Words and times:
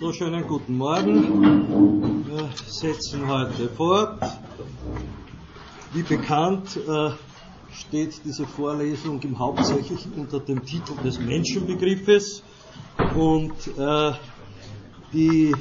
So, 0.00 0.14
schönen 0.14 0.46
guten 0.48 0.78
Morgen. 0.78 2.24
Wir 2.26 2.48
setzen 2.66 3.28
heute 3.28 3.68
fort. 3.68 4.18
Wie 5.92 6.02
bekannt 6.02 6.78
äh, 6.88 7.10
steht 7.70 8.24
diese 8.24 8.46
Vorlesung 8.46 9.20
im 9.20 9.38
Hauptsächlichen 9.38 10.14
unter 10.14 10.40
dem 10.40 10.64
Titel 10.64 10.94
des 11.04 11.20
Menschenbegriffes 11.20 12.42
und 13.14 13.52
äh, 13.76 14.12
die 15.12 15.54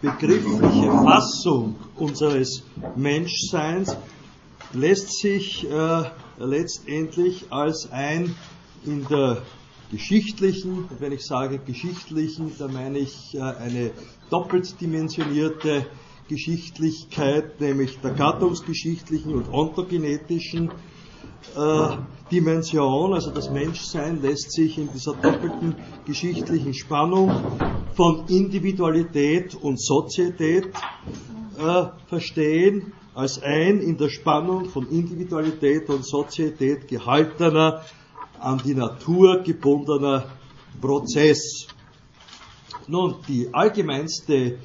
begriffliche 0.00 0.92
Fassung 1.04 1.74
unseres 1.96 2.62
Menschseins 2.94 3.96
lässt 4.74 5.18
sich 5.18 5.68
äh, 5.68 6.04
letztendlich 6.38 7.46
als 7.50 7.90
ein 7.90 8.32
in 8.86 9.04
der 9.08 9.42
geschichtlichen, 9.92 10.86
und 10.90 11.00
wenn 11.00 11.12
ich 11.12 11.24
sage 11.24 11.58
geschichtlichen, 11.58 12.50
da 12.58 12.66
meine 12.66 12.98
ich 12.98 13.34
äh, 13.34 13.40
eine 13.40 13.92
doppelt 14.30 14.80
dimensionierte 14.80 15.86
Geschichtlichkeit, 16.28 17.60
nämlich 17.60 17.98
der 18.00 18.12
gattungsgeschichtlichen 18.12 19.34
und 19.34 19.52
ontogenetischen 19.52 20.70
äh, 21.54 21.88
Dimension, 22.30 23.12
also 23.12 23.30
das 23.30 23.50
Menschsein 23.50 24.22
lässt 24.22 24.52
sich 24.52 24.78
in 24.78 24.90
dieser 24.90 25.12
doppelten 25.12 25.74
geschichtlichen 26.06 26.72
Spannung 26.72 27.30
von 27.94 28.26
Individualität 28.28 29.54
und 29.54 29.78
Sozietät 29.78 30.68
äh, 31.58 31.84
verstehen, 32.06 32.94
als 33.14 33.42
ein 33.42 33.80
in 33.80 33.98
der 33.98 34.08
Spannung 34.08 34.70
von 34.70 34.88
Individualität 34.88 35.90
und 35.90 36.06
Sozietät 36.06 36.88
gehaltener 36.88 37.82
an 38.42 38.60
die 38.64 38.74
Natur 38.74 39.42
gebundener 39.42 40.26
Prozess. 40.80 41.68
Nun, 42.88 43.16
die 43.28 43.48
allgemeinste 43.52 44.58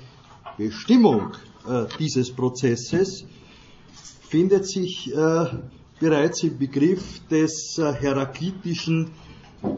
Bestimmung 0.58 1.34
äh, 1.68 1.85
dieses 1.99 2.32
Prozesses 2.32 3.26
findet 4.29 4.68
sich 4.68 5.13
äh, 5.13 5.46
bereits 5.99 6.43
im 6.43 6.57
Begriff 6.57 7.21
des 7.27 7.77
äh, 7.77 7.93
heraklitischen 7.93 9.12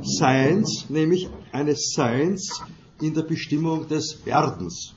Seins, 0.01 0.89
nämlich 0.89 1.29
eines 1.51 1.91
Seins 1.93 2.61
in 3.01 3.13
der 3.13 3.23
Bestimmung 3.23 3.87
des 3.87 4.25
Werdens. 4.25 4.93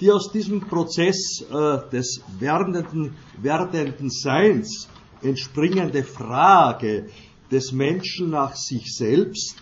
Die 0.00 0.10
aus 0.10 0.30
diesem 0.32 0.60
Prozess 0.60 1.42
äh, 1.42 1.90
des 1.90 2.20
werdenden, 2.38 3.16
werdenden 3.40 4.10
Seins 4.10 4.88
entspringende 5.22 6.02
Frage 6.02 7.08
des 7.52 7.70
Menschen 7.70 8.30
nach 8.30 8.56
sich 8.56 8.96
selbst 8.96 9.56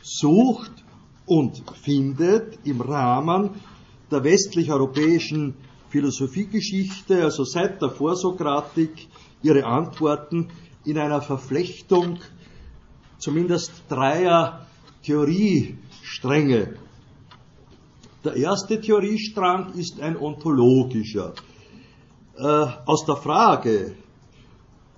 sucht 0.00 0.72
und 1.26 1.62
findet 1.82 2.58
im 2.64 2.80
Rahmen 2.80 3.50
der 4.10 4.22
westlich-europäischen 4.24 5.54
Philosophiegeschichte, 5.90 7.22
also 7.22 7.44
seit 7.44 7.82
der 7.82 7.90
Vorsokratik, 7.90 9.08
ihre 9.42 9.64
Antworten 9.64 10.48
in 10.84 10.98
einer 10.98 11.20
Verflechtung 11.20 12.18
zumindest 13.18 13.72
dreier 13.88 14.66
Theoriestränge. 15.02 16.76
Der 18.24 18.36
erste 18.36 18.80
Theoriestrang 18.80 19.74
ist 19.74 20.00
ein 20.00 20.16
ontologischer. 20.16 21.34
Äh, 22.36 22.66
aus 22.86 23.04
der 23.04 23.16
Frage, 23.16 23.96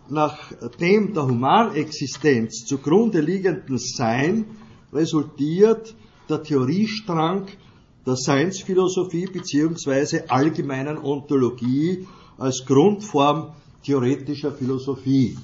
nach 0.08 0.52
dem 0.80 1.14
der 1.14 1.24
Humanexistenz 1.26 2.64
zugrunde 2.66 3.20
liegenden 3.20 3.78
Sein 3.78 4.46
resultiert 4.92 5.94
der 6.28 6.42
Theoriestrang 6.42 7.46
der 8.06 8.16
Seinsphilosophie 8.16 9.26
bzw. 9.26 10.28
allgemeinen 10.28 10.98
Ontologie 10.98 12.06
als 12.38 12.64
Grundform 12.66 13.52
theoretischer 13.82 14.52
Philosophie. 14.52 15.36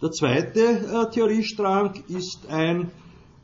Der 0.00 0.10
zweite 0.10 0.60
äh, 0.60 1.10
Theoriestrang 1.10 2.02
ist 2.08 2.46
ein 2.48 2.90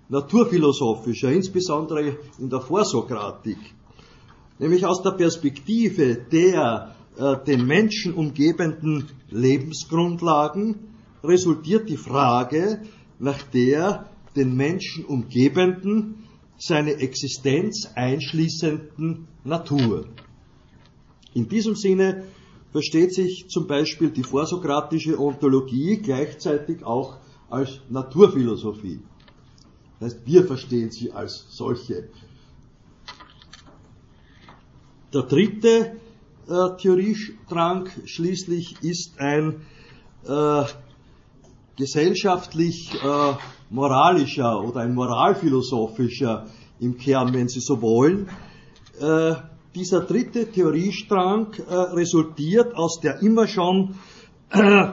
naturphilosophischer, 0.08 1.30
insbesondere 1.30 2.16
in 2.38 2.50
der 2.50 2.60
Vorsokratik, 2.60 3.58
nämlich 4.58 4.84
aus 4.84 5.02
der 5.02 5.12
Perspektive 5.12 6.16
der 6.16 6.94
äh, 7.18 7.44
den 7.44 7.66
Menschen 7.66 8.14
umgebenden 8.14 9.08
Lebensgrundlagen 9.28 10.76
resultiert 11.24 11.88
die 11.88 11.96
Frage 11.96 12.82
nach 13.18 13.42
der 13.42 14.08
den 14.36 14.54
Menschen 14.54 15.04
umgebenden, 15.04 16.24
seine 16.58 16.92
Existenz 16.92 17.90
einschließenden 17.94 19.26
Natur. 19.42 20.06
In 21.34 21.48
diesem 21.48 21.74
Sinne 21.74 22.24
versteht 22.70 23.14
sich 23.14 23.46
zum 23.48 23.66
Beispiel 23.66 24.10
die 24.10 24.22
vorsokratische 24.22 25.18
Ontologie 25.18 25.96
gleichzeitig 25.96 26.84
auch 26.84 27.18
als 27.50 27.80
Naturphilosophie. 27.88 29.00
Das 29.98 30.14
heißt, 30.14 30.26
wir 30.26 30.44
verstehen 30.44 30.90
sie 30.92 31.10
als 31.10 31.46
solche. 31.48 32.08
Der 35.12 35.22
dritte 35.22 35.96
äh, 36.48 36.76
Theoriestrang 36.80 37.88
schließlich 38.04 38.82
ist 38.82 39.18
ein 39.20 39.62
äh, 40.26 40.64
gesellschaftlich 41.76 42.92
äh, 42.94 43.32
moralischer 43.70 44.62
oder 44.62 44.80
ein 44.80 44.94
moralphilosophischer 44.94 46.46
im 46.80 46.96
Kern, 46.96 47.34
wenn 47.34 47.48
Sie 47.48 47.60
so 47.60 47.80
wollen. 47.82 48.28
Äh, 49.00 49.34
dieser 49.74 50.00
dritte 50.00 50.50
Theoriestrang 50.50 51.52
äh, 51.54 51.74
resultiert 51.74 52.74
aus 52.74 53.00
der 53.00 53.22
immer 53.22 53.46
schon 53.46 53.94
äh, 54.50 54.88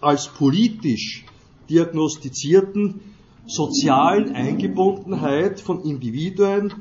als 0.00 0.28
politisch 0.28 1.24
diagnostizierten 1.68 3.00
sozialen 3.46 4.34
Eingebundenheit 4.34 5.60
von 5.60 5.82
Individuen 5.82 6.72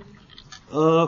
äh, 0.72 1.08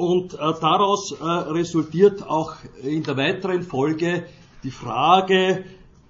und 0.00 0.32
äh, 0.32 0.38
daraus 0.38 1.12
äh, 1.12 1.24
resultiert 1.24 2.26
auch 2.26 2.54
in 2.82 3.02
der 3.02 3.18
weiteren 3.18 3.62
Folge 3.62 4.24
die 4.62 4.70
Frage 4.70 5.66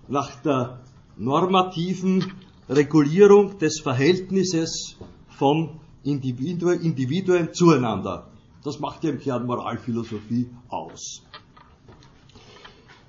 nach 0.06 0.37
der 0.43 0.78
normativen 1.17 2.33
Regulierung 2.69 3.59
des 3.59 3.81
Verhältnisses 3.81 4.97
von 5.28 5.81
Individuen, 6.05 6.81
Individuen 6.83 7.53
zueinander. 7.53 8.28
Das 8.62 8.78
macht 8.78 9.03
ja 9.03 9.11
im 9.11 9.19
Kern 9.19 9.45
Moralphilosophie 9.45 10.49
aus. 10.69 11.22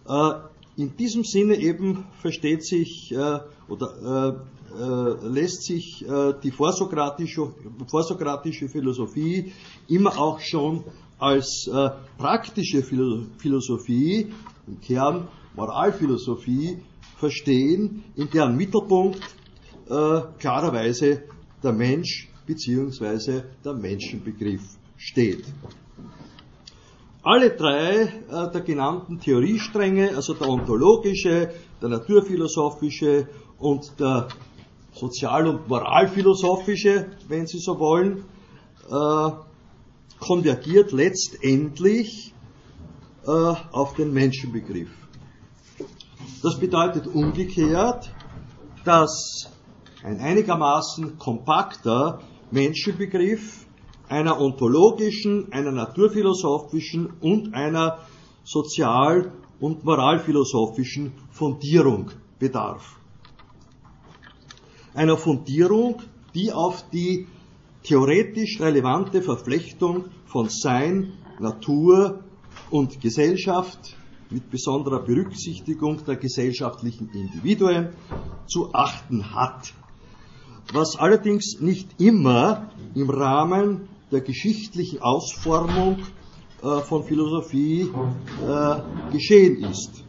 Äh, 0.08 0.32
in 0.78 0.96
diesem 0.96 1.24
Sinne 1.24 1.56
eben 1.56 2.06
versteht 2.22 2.66
sich 2.66 3.12
äh, 3.12 3.40
oder 3.68 4.38
äh, 4.38 4.62
äh, 4.74 5.28
lässt 5.28 5.64
sich 5.64 6.06
äh, 6.08 6.34
die 6.42 6.52
vorsokratische, 6.52 7.54
vorsokratische 7.88 8.70
Philosophie 8.70 9.52
immer 9.88 10.18
auch 10.18 10.40
schon 10.40 10.84
als 11.20 11.68
äh, 11.68 11.90
praktische 12.18 12.82
Philosophie, 12.82 14.32
im 14.68 14.82
Kern 14.82 15.28
Moralphilosophie, 15.56 16.80
verstehen, 17.18 18.04
in 18.16 18.30
deren 18.30 18.56
Mittelpunkt 18.56 19.22
äh, 19.88 20.22
klarerweise 20.40 21.24
der 21.62 21.74
Mensch 21.74 22.30
bzw. 22.48 23.42
der 23.64 23.74
Menschenbegriff 23.74 24.64
steht. 24.98 25.44
Alle 27.24 27.52
drei 27.52 28.02
äh, 28.02 28.52
der 28.52 28.62
genannten 28.62 29.20
Theoriestränge, 29.20 30.16
also 30.16 30.34
der 30.34 30.50
ontologische, 30.50 31.52
der 31.80 31.90
naturphilosophische 31.90 33.28
und 33.60 34.00
der 34.00 34.28
sozial- 34.94 35.48
und 35.48 35.68
moralphilosophische, 35.68 37.12
wenn 37.28 37.46
Sie 37.46 37.60
so 37.60 37.78
wollen, 37.78 38.26
äh, 38.90 39.32
konvergiert 40.20 40.92
letztendlich 40.92 42.34
äh, 43.28 43.30
auf 43.30 43.94
den 43.94 44.14
Menschenbegriff. 44.14 44.90
Das 46.42 46.60
bedeutet 46.60 47.06
umgekehrt, 47.06 48.12
dass 48.84 49.48
ein 50.04 50.20
einigermaßen 50.20 51.20
kompakter 51.20 52.20
Menschenbegriff 52.50 53.68
einer 54.12 54.42
ontologischen, 54.42 55.54
einer 55.54 55.72
naturphilosophischen 55.72 57.14
und 57.22 57.54
einer 57.54 58.00
sozial- 58.44 59.32
und 59.62 59.86
moralphilosophischen 59.86 61.14
Fundierung 61.32 62.12
bedarf. 62.38 62.98
Einer 64.94 65.16
Fundierung, 65.16 66.02
die 66.36 66.52
auf 66.52 66.84
die 66.90 67.26
theoretisch 67.84 68.60
relevante 68.60 69.22
Verflechtung 69.22 70.06
von 70.26 70.50
Sein, 70.50 71.14
Natur 71.40 72.20
und 72.70 73.00
Gesellschaft 73.00 73.96
mit 74.30 74.50
besonderer 74.52 75.04
Berücksichtigung 75.04 76.04
der 76.06 76.18
gesellschaftlichen 76.18 77.10
Individuen 77.14 77.94
zu 78.46 78.74
achten 78.74 79.34
hat. 79.34 79.74
was 80.74 80.96
allerdings 80.98 81.60
nicht 81.60 82.00
immer 82.00 82.70
im 82.96 83.10
Rahmen 83.10 83.90
der 84.12 84.22
geschichtlichen 84.22 85.02
Ausformung 85.02 86.00
äh, 86.62 86.82
von 86.82 87.04
Philosophie 87.04 87.90
äh, 88.46 89.12
geschehen 89.12 89.64
ist. 89.64 90.04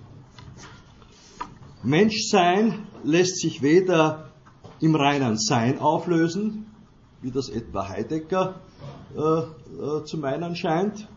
Menschsein 1.82 2.86
lässt 3.04 3.40
sich 3.40 3.62
weder 3.62 4.30
im 4.80 4.94
reinen 4.94 5.38
Sein 5.38 5.78
auflösen, 5.78 6.66
wie 7.20 7.30
das 7.30 7.48
etwa 7.48 7.88
Heidegger 7.88 8.60
äh, 9.16 9.20
äh, 9.20 10.04
zu 10.04 10.18
meinen 10.18 10.56
scheint, 10.56 11.08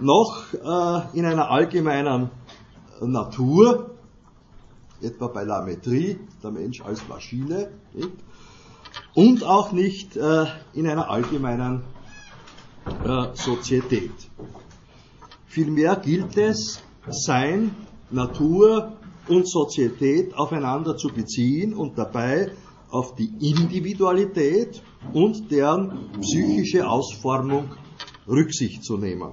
noch 0.00 0.52
äh, 0.54 1.18
in 1.18 1.24
einer 1.24 1.50
allgemeinen 1.50 2.30
Natur, 3.00 3.90
etwa 5.00 5.28
bei 5.28 5.44
Lametrie, 5.44 6.18
der 6.42 6.50
Mensch 6.50 6.80
als 6.80 7.06
Maschine, 7.08 7.70
und 9.14 9.44
auch 9.44 9.72
nicht 9.72 10.16
äh, 10.16 10.46
in 10.74 10.88
einer 10.88 11.10
allgemeinen 11.10 11.82
äh, 13.04 13.34
Sozietät. 13.34 14.12
Vielmehr 15.46 15.96
gilt 15.96 16.36
es, 16.36 16.82
Sein, 17.08 17.74
Natur 18.10 18.92
und 19.28 19.48
Sozietät 19.48 20.34
aufeinander 20.34 20.96
zu 20.96 21.08
beziehen 21.08 21.74
und 21.74 21.96
dabei 21.98 22.52
auf 22.90 23.14
die 23.14 23.30
Individualität 23.40 24.82
und 25.12 25.50
deren 25.50 26.10
psychische 26.20 26.88
Ausformung 26.88 27.70
Rücksicht 28.26 28.84
zu 28.84 28.96
nehmen. 28.96 29.32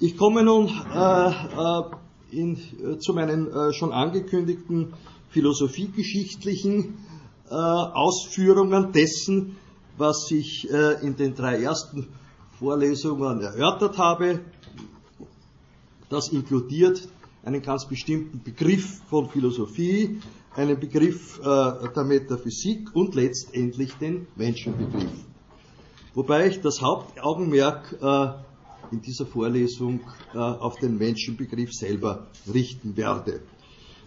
Ich 0.00 0.16
komme 0.16 0.42
nun 0.42 0.68
äh, 0.68 1.30
äh, 1.30 1.82
in, 2.30 2.56
äh, 2.56 2.98
zu 2.98 3.14
meinen 3.14 3.50
äh, 3.50 3.72
schon 3.72 3.92
angekündigten 3.92 4.92
philosophiegeschichtlichen 5.30 6.98
äh, 7.48 7.54
Ausführungen 7.54 8.92
dessen, 8.92 9.56
was 9.96 10.30
ich 10.30 10.70
äh, 10.70 11.04
in 11.06 11.16
den 11.16 11.34
drei 11.34 11.62
ersten 11.62 12.08
Vorlesungen 12.58 13.40
erörtert 13.40 13.98
habe. 13.98 14.40
Das 16.08 16.28
inkludiert 16.28 17.08
einen 17.44 17.62
ganz 17.62 17.86
bestimmten 17.86 18.42
Begriff 18.42 19.00
von 19.10 19.28
Philosophie, 19.28 20.20
einen 20.54 20.78
Begriff 20.78 21.40
der 21.42 22.04
Metaphysik 22.04 22.94
und 22.94 23.14
letztendlich 23.16 23.92
den 23.94 24.28
Menschenbegriff. 24.36 25.10
Wobei 26.14 26.46
ich 26.46 26.60
das 26.60 26.80
Hauptaugenmerk 26.80 27.98
in 28.90 29.02
dieser 29.02 29.26
Vorlesung 29.26 30.00
äh, 30.34 30.38
auf 30.38 30.76
den 30.76 30.98
Menschenbegriff 30.98 31.72
selber 31.72 32.28
richten 32.52 32.96
werde. 32.96 33.40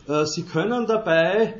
Äh, 0.07 0.25
Sie 0.25 0.44
können 0.44 0.86
dabei 0.88 1.56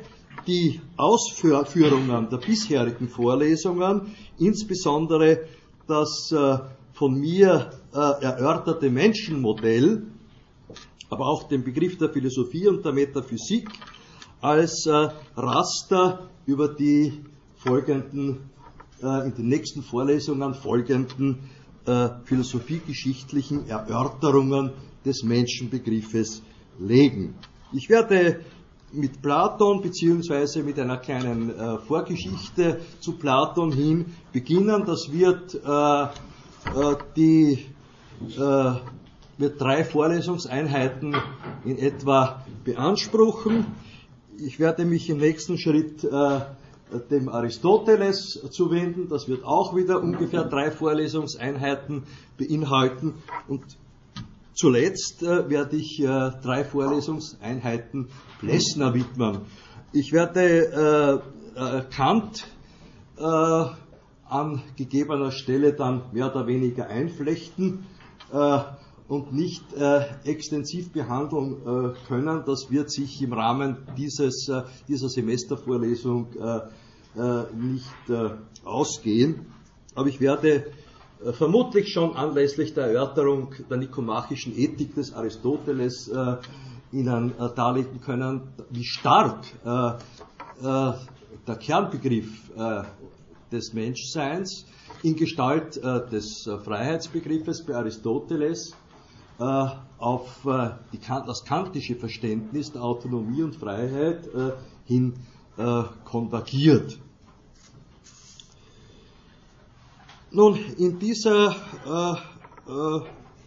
die 0.46 0.80
Ausführungen 0.96 2.28
der 2.30 2.38
bisherigen 2.38 3.08
Vorlesungen, 3.08 4.14
insbesondere 4.38 5.44
das 5.86 6.30
äh, 6.32 6.58
von 6.92 7.14
mir 7.14 7.70
erörterte 7.92 8.90
Menschenmodell, 8.90 10.02
aber 11.08 11.26
auch 11.26 11.44
den 11.44 11.64
Begriff 11.64 11.96
der 11.96 12.10
Philosophie 12.10 12.66
und 12.66 12.84
der 12.84 12.92
Metaphysik 12.92 13.70
als 14.40 14.86
Raster 15.36 16.28
über 16.44 16.68
die 16.68 17.20
folgenden, 17.56 18.50
in 19.00 19.34
den 19.34 19.48
nächsten 19.48 19.82
Vorlesungen 19.82 20.54
folgenden 20.54 21.38
äh, 21.88 22.10
philosophiegeschichtlichen 22.24 23.66
Erörterungen 23.66 24.72
des 25.06 25.22
Menschenbegriffes 25.22 26.42
legen. 26.78 27.34
Ich 27.72 27.88
werde 27.88 28.40
mit 28.92 29.20
Platon 29.22 29.82
beziehungsweise 29.82 30.62
mit 30.62 30.78
einer 30.78 30.96
kleinen 30.96 31.50
äh, 31.50 31.78
Vorgeschichte 31.78 32.80
zu 33.00 33.12
Platon 33.12 33.72
hin 33.72 34.06
beginnen. 34.32 34.84
Das 34.86 35.12
wird 35.12 35.54
äh, 35.54 36.02
äh 36.02 36.96
die 37.16 37.66
äh, 38.36 38.72
wird 39.38 39.60
drei 39.60 39.84
Vorlesungseinheiten 39.84 41.16
in 41.64 41.78
etwa 41.78 42.44
beanspruchen. 42.64 43.66
Ich 44.38 44.58
werde 44.58 44.84
mich 44.84 45.08
im 45.10 45.18
nächsten 45.18 45.58
Schritt 45.58 46.02
äh, 46.04 46.40
dem 47.10 47.28
Aristoteles 47.28 48.40
zuwenden. 48.50 49.08
Das 49.08 49.28
wird 49.28 49.44
auch 49.44 49.76
wieder 49.76 50.00
ungefähr 50.00 50.44
drei 50.44 50.70
Vorlesungseinheiten 50.70 52.04
beinhalten. 52.36 53.14
Und 53.46 53.62
zuletzt 54.58 55.22
äh, 55.22 55.48
werde 55.48 55.76
ich 55.76 56.00
äh, 56.00 56.30
drei 56.42 56.64
Vorlesungseinheiten 56.64 58.08
Plessner 58.40 58.92
widmen. 58.92 59.42
Ich 59.92 60.12
werde 60.12 61.22
äh, 61.56 61.78
äh 61.78 61.82
Kant 61.94 62.46
äh, 63.16 63.22
an 63.22 64.62
gegebener 64.76 65.30
Stelle 65.30 65.74
dann 65.74 66.02
mehr 66.12 66.30
oder 66.34 66.46
weniger 66.48 66.88
einflechten 66.88 67.86
äh, 68.32 68.58
und 69.06 69.32
nicht 69.32 69.64
extensiv 70.24 70.92
behandeln 70.92 71.94
können. 72.06 72.42
Das 72.44 72.70
wird 72.70 72.90
sich 72.90 73.22
im 73.22 73.32
Rahmen 73.32 73.78
dieses, 73.96 74.52
dieser 74.86 75.08
Semestervorlesung 75.08 76.26
nicht 77.58 78.44
ausgehen. 78.66 79.46
Aber 79.94 80.08
ich 80.08 80.20
werde 80.20 80.66
vermutlich 81.32 81.92
schon 81.92 82.16
anlässlich 82.16 82.74
der 82.74 82.86
Erörterung 82.86 83.54
der 83.68 83.76
nikomachischen 83.78 84.56
Ethik 84.56 84.94
des 84.94 85.12
Aristoteles 85.12 86.10
Ihnen 86.92 87.34
darlegen 87.54 88.00
können, 88.00 88.42
wie 88.70 88.84
stark 88.84 89.44
der 90.62 91.56
Kernbegriff 91.60 92.50
des 93.50 93.72
Menschseins 93.72 94.66
in 95.02 95.16
Gestalt 95.16 95.76
des 95.76 96.48
Freiheitsbegriffes 96.64 97.64
bei 97.66 97.74
Aristoteles 97.74 98.74
auf 99.38 100.46
die, 100.92 100.98
das 100.98 101.44
kantische 101.44 101.96
Verständnis 101.96 102.72
der 102.72 102.82
Autonomie 102.82 103.42
und 103.42 103.56
Freiheit 103.56 104.28
hin 104.84 105.14
äh, 105.58 105.82
konvergiert. 106.04 106.98
Nun, 110.30 110.58
in 110.76 110.98
dieser, 110.98 111.56
äh, 111.86 112.70
äh, 112.70 112.96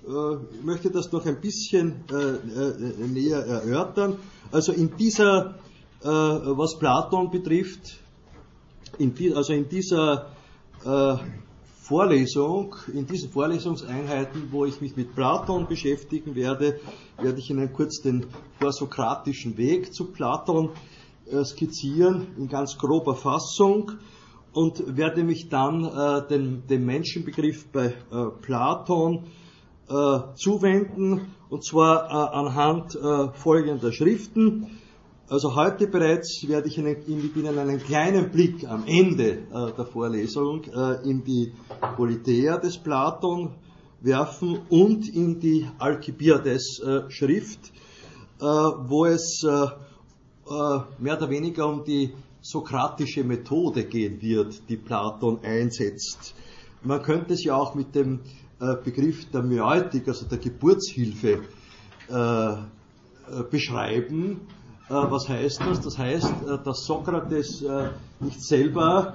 äh, 0.08 0.38
ich 0.58 0.64
möchte 0.64 0.90
das 0.90 1.12
noch 1.12 1.24
ein 1.28 1.40
bisschen 1.40 2.04
äh, 2.10 2.16
äh, 2.16 3.08
näher 3.08 3.46
erörtern. 3.46 4.18
Also 4.52 4.72
in 4.72 4.98
dieser, 4.98 5.56
was 6.04 6.80
Platon 6.80 7.30
betrifft, 7.30 8.00
in 8.98 9.14
die, 9.14 9.34
also 9.34 9.54
in 9.54 9.70
dieser 9.70 10.32
Vorlesung, 11.92 12.76
in 12.92 13.06
diesen 13.06 13.30
Vorlesungseinheiten, 13.30 14.52
wo 14.52 14.66
ich 14.66 14.82
mich 14.82 14.98
mit 14.98 15.14
Platon 15.14 15.68
beschäftigen 15.68 16.34
werde, 16.34 16.80
werde 17.22 17.40
ich 17.40 17.52
Ihnen 17.52 17.72
kurz 17.72 18.02
den 18.02 18.26
vorsokratischen 18.60 19.58
Weg 19.58 19.94
zu 19.94 20.06
Platon 20.06 20.72
äh, 21.28 21.46
skizzieren 21.46 22.28
in 22.36 22.48
ganz 22.48 22.78
grober 22.78 23.16
Fassung 23.16 23.92
und 24.54 24.98
werde 24.98 25.24
mich 25.24 25.50
dann 25.50 25.86
äh, 25.86 26.28
dem, 26.28 26.68
dem 26.68 26.86
Menschenbegriff 26.86 27.68
bei 27.72 27.88
äh, 27.88 27.94
Platon 28.42 29.26
äh, 29.90 30.20
zuwenden 30.36 31.34
und 31.50 31.66
zwar 31.66 32.06
äh, 32.06 32.38
anhand 32.38 32.96
äh, 32.96 33.32
folgender 33.34 33.92
Schriften. 33.92 34.80
Also 35.30 35.56
heute 35.56 35.88
bereits 35.88 36.46
werde 36.48 36.68
ich 36.68 36.78
Ihnen, 36.78 36.98
Ihnen 37.08 37.58
einen 37.58 37.80
kleinen 37.80 38.32
Blick 38.32 38.68
am 38.68 38.84
Ende 38.86 39.44
der 39.78 39.86
Vorlesung 39.86 40.66
in 41.06 41.24
die 41.24 41.54
Politeia 41.96 42.58
des 42.58 42.78
Platon 42.78 43.52
werfen 44.02 44.60
und 44.68 45.08
in 45.08 45.40
die 45.40 45.66
Alkibiades 45.80 46.82
Schrift, 47.08 47.72
wo 48.40 49.06
es 49.06 49.42
äh, 50.52 50.80
mehr 51.00 51.18
oder 51.18 51.30
weniger 51.30 51.68
um 51.68 51.84
die 51.84 52.12
sokratische 52.42 53.24
Methode 53.24 53.86
gehen 53.86 54.22
wird, 54.22 54.70
die 54.70 54.78
Platon 54.78 55.40
einsetzt. 55.44 56.34
Man 56.84 57.02
könnte 57.02 57.34
es 57.34 57.44
ja 57.44 57.56
auch 57.56 57.76
mit 57.76 57.94
dem 57.96 58.22
äh, 58.60 58.76
Begriff 58.84 59.30
der 59.32 59.44
Myeutik, 59.44 60.08
also 60.08 60.26
der 60.26 60.40
Geburtshilfe, 60.40 61.42
äh, 62.10 62.54
beschreiben. 63.50 64.42
Was 64.90 65.30
heißt 65.30 65.62
das? 65.62 65.80
Das 65.80 65.98
heißt, 65.98 66.34
dass 66.66 66.84
Sokrates 66.84 67.64
nicht 68.20 68.44
selber 68.44 69.14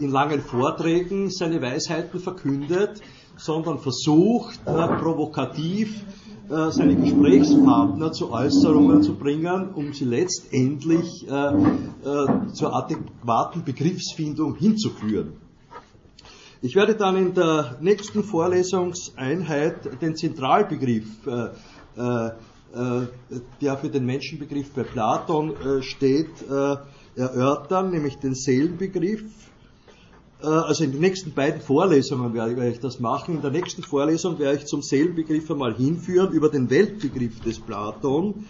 in 0.00 0.10
langen 0.10 0.40
Vorträgen 0.40 1.30
seine 1.30 1.62
Weisheiten 1.62 2.18
verkündet, 2.18 3.00
sondern 3.36 3.78
versucht, 3.78 4.64
provokativ 4.64 6.02
äh, 6.50 6.70
seine 6.70 6.96
Gesprächspartner 6.96 8.10
zu 8.12 8.32
Äußerungen 8.32 9.02
zu 9.02 9.14
bringen, 9.14 9.70
um 9.74 9.92
sie 9.92 10.06
letztendlich 10.06 11.28
äh, 11.28 11.32
äh, 11.32 12.52
zur 12.54 12.74
adäquaten 12.74 13.64
Begriffsfindung 13.64 14.54
hinzuführen. 14.54 15.34
Ich 16.62 16.74
werde 16.74 16.94
dann 16.94 17.16
in 17.16 17.34
der 17.34 17.76
nächsten 17.82 18.24
Vorlesungseinheit 18.24 20.00
den 20.02 20.16
Zentralbegriff, 20.16 21.06
der 21.94 23.76
für 23.76 23.88
den 23.88 24.04
Menschenbegriff 24.04 24.72
bei 24.72 24.82
Platon 24.82 25.54
steht, 25.82 26.32
erörtern, 27.14 27.90
nämlich 27.92 28.18
den 28.18 28.34
Seelenbegriff. 28.34 29.22
Äh, 30.42 30.46
also 30.46 30.84
in 30.84 30.92
den 30.92 31.00
nächsten 31.00 31.32
beiden 31.32 31.60
Vorlesungen 31.60 32.34
werde 32.34 32.68
ich 32.68 32.80
das 32.80 33.00
machen. 33.00 33.36
In 33.36 33.42
der 33.42 33.50
nächsten 33.50 33.82
Vorlesung 33.82 34.38
werde 34.38 34.58
ich 34.58 34.66
zum 34.66 34.82
Seelenbegriff 34.82 35.50
einmal 35.50 35.74
hinführen 35.74 36.32
über 36.32 36.48
den 36.48 36.70
Weltbegriff 36.70 37.40
des 37.40 37.58
Platon 37.58 38.46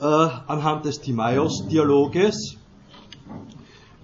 äh, 0.00 0.04
anhand 0.04 0.84
des 0.84 1.00
Timaeus-Dialoges. 1.00 2.56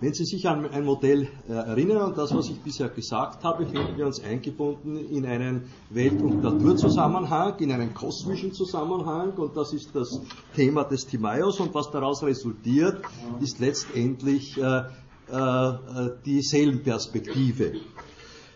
Wenn 0.02 0.14
Sie 0.14 0.24
sich 0.24 0.48
an 0.48 0.64
ein 0.70 0.86
Modell 0.86 1.28
äh, 1.46 1.52
erinnern 1.52 2.08
und 2.08 2.16
das, 2.16 2.34
was 2.34 2.48
ich 2.48 2.58
bisher 2.60 2.88
gesagt 2.88 3.44
habe, 3.44 3.66
finden 3.66 3.98
wir 3.98 4.06
uns 4.06 4.24
eingebunden 4.24 4.96
in 4.96 5.26
einen 5.26 5.64
Welt- 5.90 6.22
und 6.22 6.42
Naturzusammenhang, 6.42 7.58
in 7.58 7.70
einen 7.70 7.92
kosmischen 7.92 8.54
Zusammenhang 8.54 9.32
und 9.32 9.54
das 9.58 9.74
ist 9.74 9.94
das 9.94 10.22
Thema 10.56 10.84
des 10.84 11.06
Timaeus 11.06 11.60
und 11.60 11.74
was 11.74 11.90
daraus 11.90 12.22
resultiert, 12.22 13.02
ist 13.42 13.58
letztendlich 13.58 14.56
äh, 14.56 14.84
äh, 15.30 16.10
die 16.24 16.42
Seelenperspektive. 16.42 17.72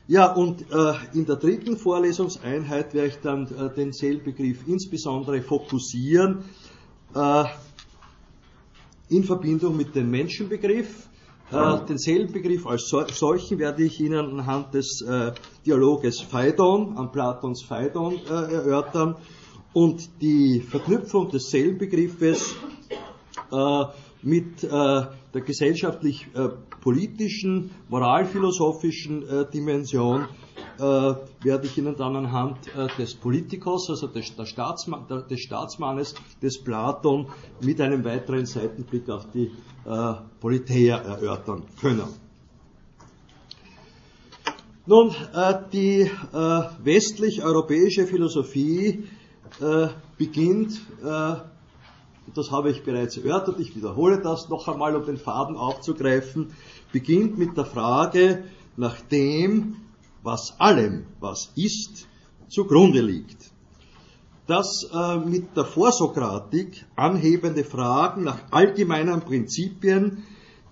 Ja, 0.06 0.32
und 0.32 0.62
äh, 0.70 0.92
in 1.14 1.24
der 1.24 1.36
dritten 1.36 1.78
Vorlesungseinheit 1.78 2.92
werde 2.92 3.08
ich 3.08 3.16
dann 3.22 3.46
äh, 3.46 3.74
den 3.74 3.92
Seelenbegriff 3.92 4.66
insbesondere 4.66 5.40
fokussieren 5.40 6.44
äh, 7.14 7.44
in 9.08 9.24
Verbindung 9.24 9.76
mit 9.76 9.94
dem 9.94 10.10
Menschenbegriff 10.10 11.08
äh, 11.50 11.86
den 11.86 11.98
Seelenbegriff 11.98 12.66
als 12.66 12.88
solchen 12.88 13.58
werde 13.58 13.84
ich 13.84 14.00
Ihnen 14.00 14.40
anhand 14.40 14.74
des 14.74 15.02
äh, 15.02 15.32
Dialoges 15.64 16.20
Phaidon, 16.20 16.96
an 16.96 17.12
Platons 17.12 17.62
Phaidon 17.62 18.14
äh, 18.14 18.54
erörtern 18.54 19.16
und 19.72 20.08
die 20.20 20.60
Verknüpfung 20.60 21.30
des 21.30 21.50
Seelenbegriffes 21.50 22.54
mit 24.22 24.66
der 25.34 25.42
gesellschaftlich-politischen, 25.42 27.70
moralphilosophischen 27.88 29.24
Dimension 29.52 30.28
werde 30.78 31.66
ich 31.66 31.76
Ihnen 31.76 31.96
dann 31.96 32.14
anhand 32.16 32.58
des 32.98 33.16
Politikos, 33.16 33.90
also 33.90 34.06
des, 34.06 34.32
Staatsmann, 34.44 35.08
des 35.28 35.40
Staatsmannes, 35.40 36.14
des 36.40 36.62
Platon, 36.62 37.26
mit 37.60 37.80
einem 37.80 38.04
weiteren 38.04 38.46
Seitenblick 38.46 39.10
auf 39.10 39.28
die 39.32 39.50
äh, 39.84 40.14
Politeia 40.40 40.98
erörtern 40.98 41.64
können. 41.80 42.06
Nun, 44.86 45.14
äh, 45.32 45.54
die 45.72 46.00
äh, 46.00 46.08
westlich-europäische 46.82 48.06
Philosophie 48.06 49.04
äh, 49.60 49.88
beginnt, 50.18 50.80
äh, 51.02 51.36
das 52.34 52.50
habe 52.50 52.70
ich 52.70 52.82
bereits 52.82 53.16
erörtert, 53.16 53.60
ich 53.60 53.74
wiederhole 53.76 54.20
das 54.20 54.48
noch 54.48 54.68
einmal, 54.68 54.96
um 54.96 55.06
den 55.06 55.16
Faden 55.16 55.56
aufzugreifen, 55.56 56.52
beginnt 56.92 57.38
mit 57.38 57.56
der 57.56 57.64
Frage 57.64 58.44
nach 58.76 59.00
dem, 59.00 59.76
was 60.22 60.58
allem, 60.58 61.06
was 61.20 61.52
ist, 61.54 62.08
zugrunde 62.48 63.00
liegt. 63.00 63.52
Dass 64.46 64.88
äh, 64.92 65.16
mit 65.18 65.56
der 65.56 65.64
Vorsokratik 65.64 66.84
anhebende 66.96 67.64
Fragen 67.64 68.24
nach 68.24 68.40
allgemeinen 68.50 69.20
Prinzipien 69.22 70.24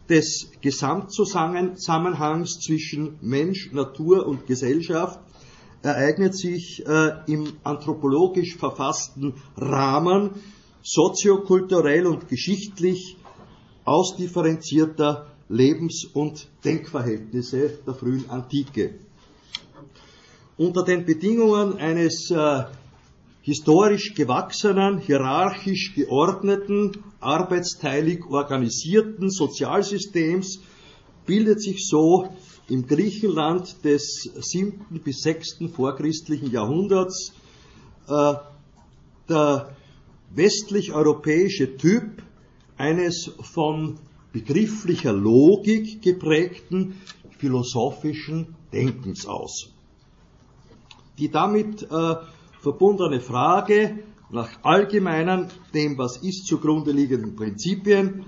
des 0.09 0.51
Gesamtzusammenhangs 0.61 2.59
zwischen 2.61 3.17
Mensch, 3.23 3.73
Natur 3.73 4.27
und 4.27 4.47
Gesellschaft 4.47 5.21
ereignet 5.83 6.37
sich 6.37 6.85
äh, 6.87 7.13
im 7.27 7.55
anthropologisch 7.65 8.57
verfassten 8.57 9.35
Rahmen 9.57 10.33
soziokulturell 10.83 12.07
und 12.07 12.29
geschichtlich 12.29 13.17
ausdifferenzierter 13.85 15.27
Lebens- 15.49 16.05
und 16.05 16.49
Denkverhältnisse 16.65 17.79
der 17.87 17.95
frühen 17.95 18.29
Antike. 18.31 18.95
Unter 20.57 20.85
den 20.85 21.05
Bedingungen 21.05 21.79
eines 21.79 22.31
äh, 22.31 22.65
historisch 23.43 24.15
gewachsenen, 24.15 24.99
hierarchisch 24.99 25.95
geordneten, 25.95 27.03
arbeitsteilig 27.21 28.25
organisierten 28.27 29.31
Sozialsystems 29.31 30.61
bildet 31.27 31.61
sich 31.61 31.87
so 31.89 32.29
im 32.69 32.87
Griechenland 32.87 33.85
des 33.85 34.31
7. 34.35 35.01
bis 35.05 35.23
6. 35.23 35.59
vorchristlichen 35.75 36.51
Jahrhunderts 36.51 37.33
äh, 38.09 38.35
der 39.29 39.77
westlich-europäische 40.35 41.77
Typ 41.77 42.23
eines 42.77 43.31
von 43.41 43.99
begrifflicher 44.33 45.13
Logik 45.13 46.03
geprägten 46.03 46.95
philosophischen 47.39 48.55
Denkens 48.73 49.27
aus. 49.27 49.73
Die 51.19 51.31
damit 51.31 51.83
äh, 51.83 52.17
verbundene 52.61 53.21
Frage 53.21 53.99
nach 54.31 54.49
allgemeinen, 54.63 55.49
dem 55.75 55.99
was 55.99 56.17
ist 56.17 56.47
zugrunde 56.47 56.93
liegenden 56.93 57.37
Prinzipien, 57.37 58.25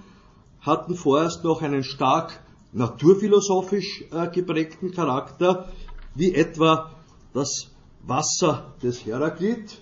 hatten 0.60 0.94
vorerst 0.94 1.44
noch 1.44 1.62
einen 1.62 1.82
stark 1.82 2.42
naturphilosophisch 2.72 4.04
äh, 4.10 4.28
geprägten 4.28 4.90
Charakter, 4.90 5.72
wie 6.14 6.34
etwa 6.34 6.90
das 7.32 7.70
Wasser 8.02 8.74
des 8.82 9.06
Heraklit, 9.06 9.80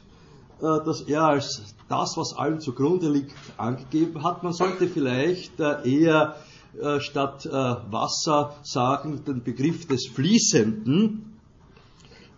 äh, 0.63 0.85
das 0.85 1.03
er 1.03 1.25
als 1.25 1.75
das, 1.89 2.17
was 2.17 2.35
allem 2.37 2.61
zugrunde 2.61 3.11
liegt, 3.11 3.35
angegeben 3.59 4.23
hat. 4.23 4.43
Man 4.43 4.53
sollte 4.53 4.89
vielleicht 4.89 5.61
äh, 5.61 5.83
eher 5.85 6.37
äh, 6.81 7.01
statt 7.01 7.45
Wasser 7.45 8.57
sagen 8.63 9.25
den 9.27 9.43
Begriff 9.43 9.87
des 9.87 10.07
Fließenden, 10.07 11.33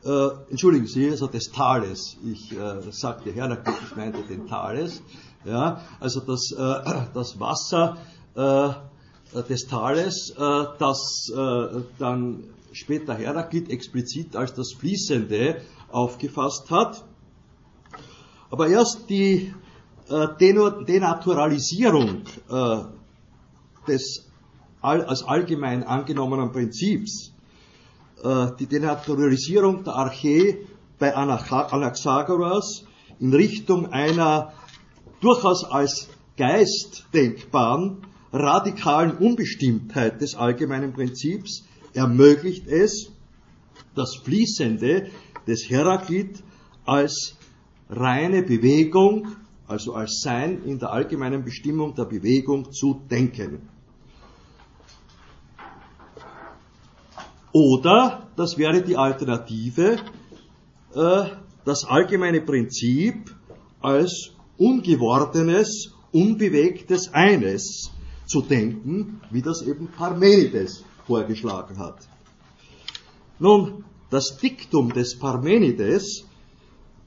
äh, 0.04 0.28
entschuldigen 0.50 0.86
Sie, 0.86 1.08
also 1.10 1.26
des 1.26 1.50
Tales. 1.50 2.18
Ich 2.24 2.52
äh, 2.52 2.80
sagte 2.90 3.32
Heraklit, 3.32 3.76
ich 3.88 3.96
meinte 3.96 4.22
den 4.22 4.46
Tales. 4.46 5.02
Ja, 5.44 5.80
also 6.00 6.20
das, 6.20 6.52
äh, 6.52 7.06
das 7.14 7.38
Wasser 7.40 7.96
äh, 8.34 9.42
des 9.48 9.66
Tales, 9.66 10.34
äh, 10.36 10.64
das 10.78 11.30
äh, 11.34 11.82
dann 11.98 12.44
später 12.72 13.14
Heraklit 13.14 13.70
explizit 13.70 14.36
als 14.36 14.54
das 14.54 14.72
Fließende 14.72 15.60
aufgefasst 15.90 16.70
hat. 16.70 17.04
Aber 18.54 18.68
erst 18.68 19.10
die 19.10 19.52
äh, 20.08 20.28
Denaturalisierung 20.38 22.22
äh, 22.48 22.84
des 23.88 24.30
als 24.80 25.24
allgemein 25.24 25.82
angenommenen 25.82 26.52
Prinzips. 26.52 27.32
Äh, 28.22 28.52
die 28.60 28.66
Denaturalisierung 28.66 29.82
der 29.82 29.96
Archä 29.96 30.58
bei 31.00 31.16
Anaxagoras 31.16 32.84
in 33.18 33.34
Richtung 33.34 33.92
einer 33.92 34.52
durchaus 35.20 35.64
als 35.64 36.08
Geist 36.36 37.06
denkbaren 37.12 38.06
radikalen 38.32 39.16
Unbestimmtheit 39.16 40.20
des 40.20 40.36
allgemeinen 40.36 40.92
Prinzips 40.92 41.64
ermöglicht 41.92 42.68
es, 42.68 43.10
das 43.96 44.14
Fließende 44.22 45.10
des 45.44 45.68
Heraklit 45.68 46.44
als 46.84 47.34
reine 47.96 48.42
Bewegung, 48.42 49.28
also 49.66 49.94
als 49.94 50.20
Sein 50.20 50.62
in 50.64 50.78
der 50.78 50.92
allgemeinen 50.92 51.44
Bestimmung 51.44 51.94
der 51.94 52.04
Bewegung 52.04 52.72
zu 52.72 53.00
denken. 53.10 53.68
Oder, 57.52 58.26
das 58.36 58.58
wäre 58.58 58.82
die 58.82 58.96
Alternative, 58.96 59.98
äh, 60.94 61.24
das 61.64 61.84
allgemeine 61.84 62.40
Prinzip 62.40 63.34
als 63.80 64.32
ungewordenes, 64.58 65.92
unbewegtes 66.12 67.12
Eines 67.14 67.92
zu 68.26 68.42
denken, 68.42 69.20
wie 69.30 69.42
das 69.42 69.62
eben 69.62 69.88
Parmenides 69.88 70.84
vorgeschlagen 71.06 71.78
hat. 71.78 72.08
Nun, 73.38 73.84
das 74.10 74.36
Diktum 74.36 74.92
des 74.92 75.18
Parmenides, 75.18 76.24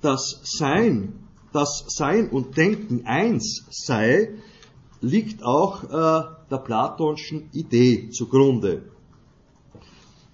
dass 0.01 0.41
Sein, 0.43 1.13
dass 1.53 1.85
Sein 1.87 2.29
und 2.29 2.57
Denken 2.57 3.05
eins 3.05 3.65
sei, 3.69 4.35
liegt 5.01 5.43
auch 5.43 5.83
äh, 5.83 6.23
der 6.49 6.57
platonschen 6.57 7.49
Idee 7.53 8.09
zugrunde. 8.09 8.89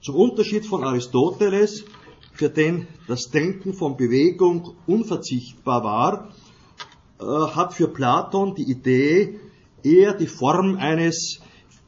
Zum 0.02 0.16
Unterschied 0.16 0.66
von 0.66 0.84
Aristoteles, 0.84 1.86
für 2.34 2.50
den 2.50 2.88
das 3.08 3.30
Denken 3.30 3.74
von 3.74 3.96
Bewegung 3.96 4.76
unverzichtbar 4.88 5.84
war, 5.84 6.30
äh, 7.20 7.26
hat 7.26 7.74
für 7.74 7.88
Platon 7.88 8.56
die 8.56 8.70
Idee 8.70 9.40
eher 9.84 10.14
die 10.14 10.28
Form 10.28 10.78
eines 10.78 11.40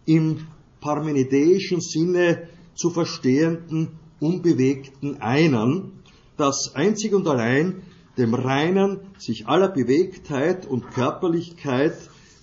im 0.05 0.47
parmenideischen 0.81 1.81
Sinne 1.81 2.47
zu 2.75 2.89
verstehenden, 2.89 3.97
unbewegten 4.19 5.21
Einen, 5.21 6.03
das 6.37 6.75
einzig 6.75 7.13
und 7.13 7.27
allein 7.27 7.83
dem 8.17 8.33
reinen, 8.33 8.99
sich 9.17 9.47
aller 9.47 9.69
Bewegtheit 9.69 10.65
und 10.65 10.91
Körperlichkeit 10.91 11.97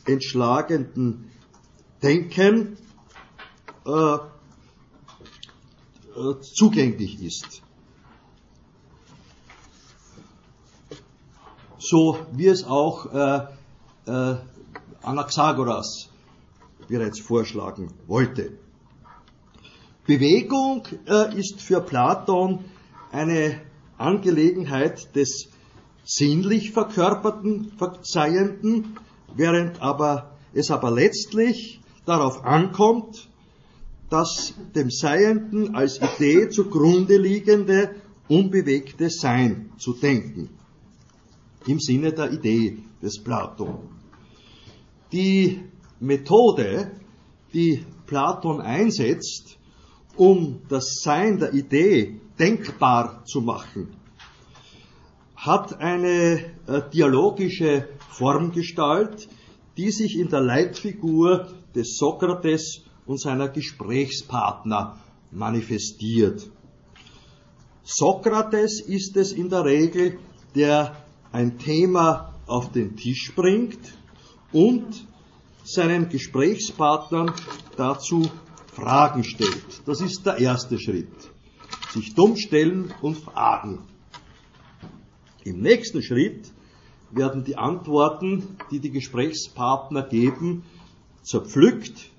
entschlagenden 0.06 1.30
Denken 2.02 2.76
äh, 3.86 4.14
äh, 4.14 4.18
zugänglich 6.40 7.22
ist. 7.22 7.62
So 11.78 12.18
wie 12.32 12.46
es 12.46 12.64
auch 12.64 13.06
äh, 13.12 13.46
äh, 14.06 14.36
Anaxagoras 15.02 16.08
bereits 16.88 17.20
vorschlagen 17.20 17.92
wollte. 18.06 18.58
Bewegung 20.06 20.86
äh, 21.06 21.38
ist 21.38 21.60
für 21.60 21.80
Platon 21.80 22.64
eine 23.10 23.60
Angelegenheit 24.02 25.14
des 25.14 25.48
sinnlich 26.04 26.72
verkörperten 26.72 27.72
Seienden, 28.02 28.96
während 29.34 29.80
aber 29.80 30.36
es 30.52 30.70
aber 30.70 30.90
letztlich 30.90 31.80
darauf 32.04 32.44
ankommt, 32.44 33.28
das 34.10 34.54
dem 34.74 34.90
Seienden 34.90 35.74
als 35.74 36.00
Idee 36.00 36.50
zugrunde 36.50 37.16
liegende, 37.16 37.94
unbewegte 38.28 39.08
Sein 39.08 39.70
zu 39.78 39.94
denken. 39.94 40.50
Im 41.66 41.80
Sinne 41.80 42.12
der 42.12 42.32
Idee 42.32 42.78
des 43.00 43.22
Platon. 43.22 43.78
Die 45.12 45.60
Methode, 46.00 46.90
die 47.54 47.84
Platon 48.06 48.60
einsetzt, 48.60 49.58
um 50.16 50.60
das 50.68 51.00
Sein 51.02 51.38
der 51.38 51.54
Idee 51.54 52.20
denkbar 52.38 53.24
zu 53.24 53.40
machen, 53.40 53.96
hat 55.36 55.80
eine 55.80 56.44
äh, 56.66 56.82
dialogische 56.92 57.88
Formgestalt, 58.10 59.28
die 59.76 59.90
sich 59.90 60.18
in 60.18 60.28
der 60.28 60.40
Leitfigur 60.40 61.48
des 61.74 61.96
Sokrates 61.96 62.82
und 63.06 63.20
seiner 63.20 63.48
Gesprächspartner 63.48 64.98
manifestiert. 65.30 66.48
Sokrates 67.82 68.80
ist 68.80 69.16
es 69.16 69.32
in 69.32 69.48
der 69.48 69.64
Regel, 69.64 70.18
der 70.54 70.96
ein 71.32 71.58
Thema 71.58 72.34
auf 72.46 72.70
den 72.70 72.96
Tisch 72.96 73.32
bringt 73.34 73.80
und 74.52 75.06
seinen 75.64 76.08
Gesprächspartnern 76.08 77.32
dazu 77.76 78.30
Fragen 78.72 79.24
stellt. 79.24 79.82
Das 79.86 80.00
ist 80.00 80.24
der 80.24 80.38
erste 80.38 80.78
Schritt. 80.78 81.32
Sich 81.92 82.14
dumm 82.14 82.36
stellen 82.36 82.92
und 83.02 83.18
fragen. 83.18 83.80
Im 85.44 85.60
nächsten 85.60 86.02
Schritt 86.02 86.50
werden 87.10 87.44
die 87.44 87.56
Antworten, 87.56 88.56
die 88.70 88.80
die 88.80 88.90
Gesprächspartner 88.90 90.02
geben, 90.02 90.64
zerpflückt, 91.22 92.10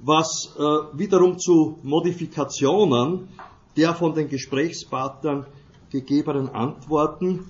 was 0.00 0.54
äh, 0.56 0.60
wiederum 0.98 1.38
zu 1.38 1.78
Modifikationen 1.82 3.28
der 3.76 3.94
von 3.94 4.14
den 4.14 4.28
Gesprächspartnern 4.28 5.46
gegebenen 5.90 6.50
Antworten 6.50 7.46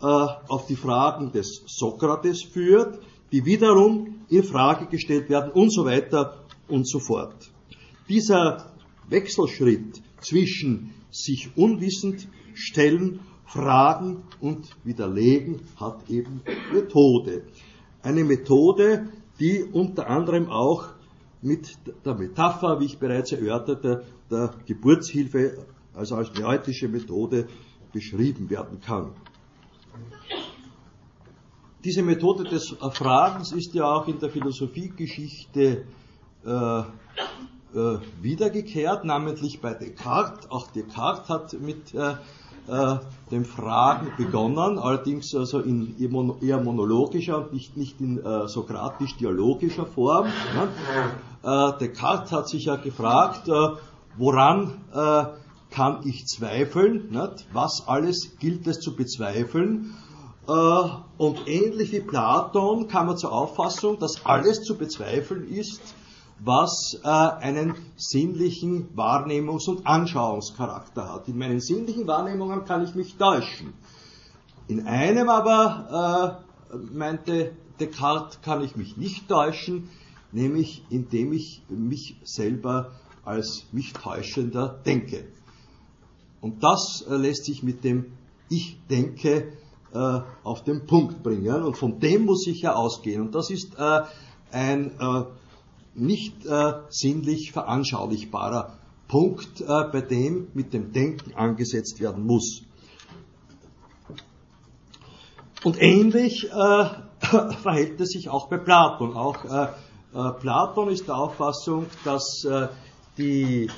äh, 0.00 0.06
auf 0.06 0.66
die 0.66 0.76
Fragen 0.76 1.30
des 1.32 1.62
Sokrates 1.66 2.42
führt, 2.42 3.00
die 3.32 3.44
wiederum 3.44 4.20
in 4.30 4.44
Frage 4.44 4.86
gestellt 4.86 5.28
werden 5.28 5.52
und 5.52 5.70
so 5.70 5.84
weiter 5.84 6.44
und 6.68 6.88
so 6.88 6.98
fort. 7.00 7.50
Dieser 8.08 8.72
Wechselschritt 9.08 10.00
zwischen 10.20 10.94
sich 11.10 11.56
unwissend 11.56 12.28
stellen, 12.54 13.20
fragen 13.44 14.24
und 14.40 14.68
widerlegen 14.84 15.62
hat 15.76 16.08
eben 16.10 16.42
Methode. 16.72 17.44
Eine 18.02 18.24
Methode, 18.24 19.08
die 19.40 19.64
unter 19.64 20.08
anderem 20.08 20.50
auch 20.50 20.88
mit 21.40 21.78
der 22.04 22.14
Metapher, 22.14 22.80
wie 22.80 22.86
ich 22.86 22.98
bereits 22.98 23.32
erörterte, 23.32 24.04
der 24.30 24.54
Geburtshilfe, 24.66 25.66
also 25.94 26.16
als 26.16 26.32
neutische 26.34 26.88
Methode 26.88 27.46
beschrieben 27.92 28.50
werden 28.50 28.80
kann. 28.80 29.12
Diese 31.84 32.02
Methode 32.02 32.44
des 32.44 32.74
Fragens 32.92 33.52
ist 33.52 33.72
ja 33.72 33.84
auch 33.84 34.08
in 34.08 34.18
der 34.18 34.30
Philosophiegeschichte 34.30 35.84
äh, 36.44 36.82
äh, 37.74 37.98
wiedergekehrt, 38.22 39.04
namentlich 39.04 39.60
bei 39.60 39.74
Descartes. 39.74 40.50
Auch 40.50 40.68
Descartes 40.68 41.28
hat 41.28 41.52
mit 41.60 41.94
äh, 41.94 42.14
äh, 42.68 42.98
dem 43.30 43.44
Fragen 43.44 44.12
begonnen, 44.16 44.78
allerdings 44.78 45.34
also 45.34 45.60
in 45.60 45.96
eher 46.42 46.62
monologischer 46.62 47.38
und 47.38 47.52
nicht, 47.52 47.76
nicht 47.76 48.00
in 48.00 48.24
äh, 48.24 48.48
sokratisch-dialogischer 48.48 49.86
Form. 49.86 50.26
Ne? 50.26 50.68
Äh, 51.42 51.78
Descartes 51.78 52.32
hat 52.32 52.48
sich 52.48 52.66
ja 52.66 52.76
gefragt, 52.76 53.48
äh, 53.48 53.52
woran 54.16 54.80
äh, 54.92 55.24
kann 55.70 56.00
ich 56.04 56.26
zweifeln? 56.26 57.10
Nicht? 57.10 57.46
Was 57.52 57.84
alles 57.86 58.36
gilt 58.38 58.66
es 58.66 58.80
zu 58.80 58.96
bezweifeln? 58.96 59.94
Äh, 60.48 60.52
und 61.18 61.46
ähnlich 61.46 61.92
wie 61.92 62.00
Platon 62.00 62.88
kam 62.88 63.08
er 63.08 63.16
zur 63.16 63.32
Auffassung, 63.32 63.98
dass 63.98 64.24
alles 64.24 64.62
zu 64.62 64.76
bezweifeln 64.76 65.48
ist, 65.48 65.80
was 66.40 66.98
äh, 67.02 67.08
einen 67.08 67.74
sinnlichen 67.96 68.94
Wahrnehmungs- 68.94 69.68
und 69.68 69.86
Anschauungscharakter 69.86 71.12
hat. 71.12 71.28
In 71.28 71.38
meinen 71.38 71.60
sinnlichen 71.60 72.06
Wahrnehmungen 72.06 72.64
kann 72.64 72.84
ich 72.84 72.94
mich 72.94 73.16
täuschen. 73.16 73.74
In 74.68 74.86
einem 74.86 75.28
aber, 75.28 76.44
äh, 76.72 76.76
meinte 76.92 77.52
Descartes, 77.80 78.40
kann 78.42 78.62
ich 78.62 78.76
mich 78.76 78.96
nicht 78.96 79.28
täuschen, 79.28 79.88
nämlich 80.32 80.84
indem 80.90 81.32
ich 81.32 81.62
mich 81.68 82.16
selber 82.24 82.92
als 83.24 83.64
mich 83.72 83.92
täuschender 83.92 84.80
denke. 84.84 85.26
Und 86.40 86.62
das 86.62 87.04
äh, 87.08 87.14
lässt 87.14 87.44
sich 87.44 87.62
mit 87.62 87.84
dem 87.84 88.12
Ich 88.48 88.78
denke 88.88 89.52
äh, 89.92 90.20
auf 90.44 90.64
den 90.64 90.86
Punkt 90.86 91.22
bringen 91.22 91.62
und 91.62 91.76
von 91.76 91.98
dem 91.98 92.24
muss 92.24 92.46
ich 92.46 92.62
ja 92.62 92.74
ausgehen. 92.74 93.22
Und 93.22 93.34
das 93.34 93.50
ist 93.50 93.74
äh, 93.78 94.02
ein 94.52 94.92
äh, 94.98 95.24
nicht 96.00 96.46
äh, 96.46 96.72
sinnlich 96.88 97.52
veranschaulichbarer 97.52 98.78
Punkt, 99.08 99.60
äh, 99.60 99.66
bei 99.90 100.00
dem 100.00 100.48
mit 100.54 100.72
dem 100.72 100.92
Denken 100.92 101.34
angesetzt 101.34 102.00
werden 102.00 102.24
muss. 102.24 102.62
Und 105.64 105.80
ähnlich 105.80 106.48
äh, 106.50 106.84
verhält 107.62 108.00
es 108.00 108.10
sich 108.10 108.28
auch 108.28 108.48
bei 108.48 108.58
Platon. 108.58 109.16
Auch 109.16 109.44
äh, 109.44 109.68
äh, 110.14 110.32
Platon 110.40 110.88
ist 110.88 111.08
der 111.08 111.16
Auffassung, 111.16 111.86
dass 112.04 112.44
äh, 112.44 112.68
die 113.16 113.70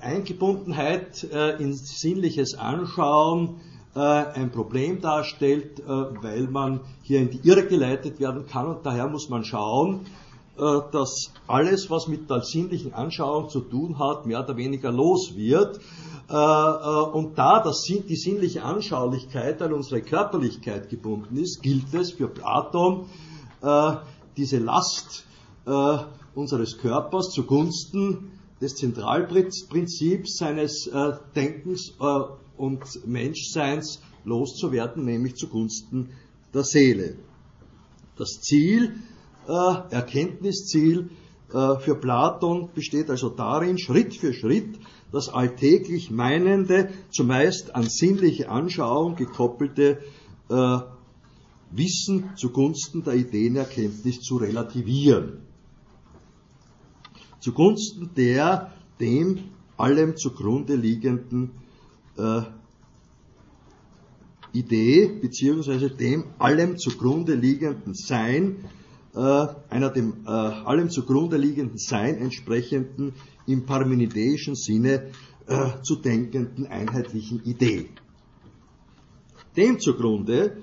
Eingebundenheit 0.00 1.22
in 1.22 1.72
sinnliches 1.72 2.58
Anschauen 2.58 3.60
ein 3.94 4.50
Problem 4.50 5.00
darstellt, 5.00 5.80
weil 5.86 6.48
man 6.48 6.80
hier 7.02 7.20
in 7.20 7.30
die 7.30 7.48
Irre 7.48 7.66
geleitet 7.66 8.18
werden 8.18 8.46
kann 8.46 8.66
und 8.66 8.84
daher 8.84 9.08
muss 9.08 9.30
man 9.30 9.44
schauen, 9.44 10.00
dass 10.56 11.32
alles, 11.46 11.90
was 11.90 12.08
mit 12.08 12.30
der 12.30 12.42
sinnlichen 12.42 12.94
Anschauung 12.94 13.48
zu 13.48 13.60
tun 13.60 13.98
hat, 13.98 14.26
mehr 14.26 14.40
oder 14.40 14.56
weniger 14.56 14.90
los 14.90 15.36
wird. 15.36 15.80
Äh, 16.28 16.34
äh, 16.34 17.10
und 17.12 17.38
da 17.38 17.62
das, 17.62 17.84
die 17.84 18.16
sinnliche 18.16 18.64
Anschaulichkeit 18.64 19.62
an 19.62 19.72
unsere 19.72 20.02
Körperlichkeit 20.02 20.88
gebunden 20.88 21.36
ist, 21.36 21.62
gilt 21.62 21.94
es 21.94 22.12
für 22.12 22.28
Platon, 22.28 23.06
diese 24.36 24.58
Last 24.58 25.24
unseres 26.34 26.78
Körpers 26.78 27.30
zugunsten 27.30 28.30
des 28.60 28.76
Zentralprinzips 28.76 30.36
seines 30.36 30.88
Denkens 31.34 31.94
und 32.56 33.06
Menschseins 33.06 34.00
loszuwerden, 34.24 35.04
nämlich 35.04 35.34
zugunsten 35.34 36.10
der 36.54 36.62
Seele. 36.62 37.16
Das 38.16 38.40
Ziel 38.40 38.96
äh, 39.48 39.94
Erkenntnisziel 39.94 41.10
äh, 41.52 41.78
für 41.78 41.94
Platon 41.94 42.70
besteht 42.74 43.10
also 43.10 43.28
darin, 43.28 43.78
Schritt 43.78 44.14
für 44.14 44.32
Schritt 44.32 44.78
das 45.12 45.28
alltäglich 45.28 46.10
Meinende, 46.10 46.90
zumeist 47.10 47.74
an 47.74 47.88
sinnliche 47.88 48.48
Anschauung 48.48 49.16
gekoppelte 49.16 50.00
äh, 50.48 50.78
Wissen 51.70 52.30
zugunsten 52.36 53.02
der 53.04 53.14
Ideenerkenntnis 53.14 54.20
zu 54.20 54.36
relativieren. 54.36 55.38
Zugunsten 57.40 58.10
der 58.16 58.72
dem 59.00 59.38
allem 59.76 60.16
zugrunde 60.16 60.74
liegenden 60.74 61.52
äh, 62.16 62.42
Idee 64.52 65.06
beziehungsweise 65.06 65.90
dem 65.90 66.24
allem 66.38 66.78
zugrunde 66.78 67.34
liegenden 67.34 67.94
Sein, 67.94 68.64
einer 69.20 69.90
dem 69.90 70.24
äh, 70.26 70.30
allem 70.30 70.90
zugrunde 70.90 71.36
liegenden 71.36 71.78
Sein 71.78 72.18
entsprechenden, 72.18 73.14
im 73.46 73.64
parmenideischen 73.64 74.54
Sinne 74.54 75.10
äh, 75.46 75.80
zu 75.82 75.96
denkenden 75.96 76.66
einheitlichen 76.66 77.42
Idee. 77.44 77.88
Dem 79.56 79.80
zugrunde 79.80 80.58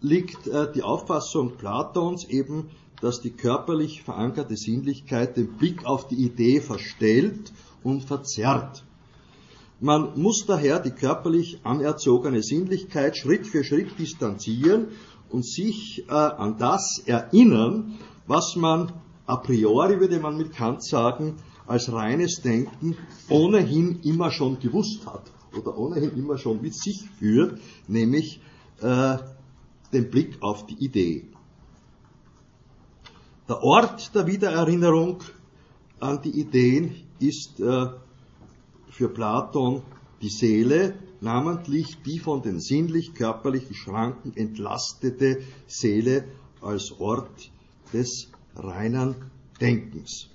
liegt 0.00 0.46
äh, 0.46 0.72
die 0.72 0.82
Auffassung 0.82 1.56
Platons 1.56 2.24
eben, 2.28 2.70
dass 3.00 3.20
die 3.20 3.30
körperlich 3.30 4.02
verankerte 4.02 4.56
Sinnlichkeit 4.56 5.36
den 5.36 5.56
Blick 5.56 5.84
auf 5.84 6.08
die 6.08 6.24
Idee 6.24 6.60
verstellt 6.60 7.52
und 7.82 8.04
verzerrt. 8.04 8.84
Man 9.80 10.20
muss 10.20 10.46
daher 10.46 10.78
die 10.78 10.92
körperlich 10.92 11.58
anerzogene 11.64 12.44
Sinnlichkeit 12.44 13.16
Schritt 13.16 13.48
für 13.48 13.64
Schritt 13.64 13.98
distanzieren 13.98 14.88
und 15.32 15.46
sich 15.46 16.04
äh, 16.08 16.12
an 16.12 16.58
das 16.58 17.02
erinnern, 17.06 17.98
was 18.26 18.54
man 18.56 18.92
a 19.26 19.36
priori, 19.36 19.98
würde 19.98 20.20
man 20.20 20.36
mit 20.36 20.52
Kant 20.52 20.84
sagen, 20.84 21.36
als 21.66 21.92
reines 21.92 22.42
Denken 22.42 22.96
ohnehin 23.28 24.00
immer 24.02 24.30
schon 24.30 24.58
gewusst 24.58 25.06
hat 25.06 25.30
oder 25.56 25.76
ohnehin 25.76 26.16
immer 26.16 26.38
schon 26.38 26.60
mit 26.60 26.74
sich 26.74 27.08
führt, 27.18 27.60
nämlich 27.88 28.40
äh, 28.80 29.16
den 29.92 30.10
Blick 30.10 30.42
auf 30.42 30.66
die 30.66 30.84
Idee. 30.84 31.28
Der 33.48 33.62
Ort 33.62 34.14
der 34.14 34.26
Wiedererinnerung 34.26 35.22
an 36.00 36.20
die 36.22 36.40
Ideen 36.40 36.94
ist 37.18 37.60
äh, 37.60 37.86
für 38.90 39.08
Platon 39.08 39.82
die 40.20 40.30
Seele, 40.30 40.94
namentlich 41.22 42.02
die 42.02 42.18
von 42.18 42.42
den 42.42 42.60
sinnlich-körperlichen 42.60 43.74
Schranken 43.74 44.36
entlastete 44.36 45.42
Seele 45.66 46.24
als 46.60 46.92
Ort 46.98 47.50
des 47.92 48.28
reinen 48.56 49.14
Denkens. 49.60 50.28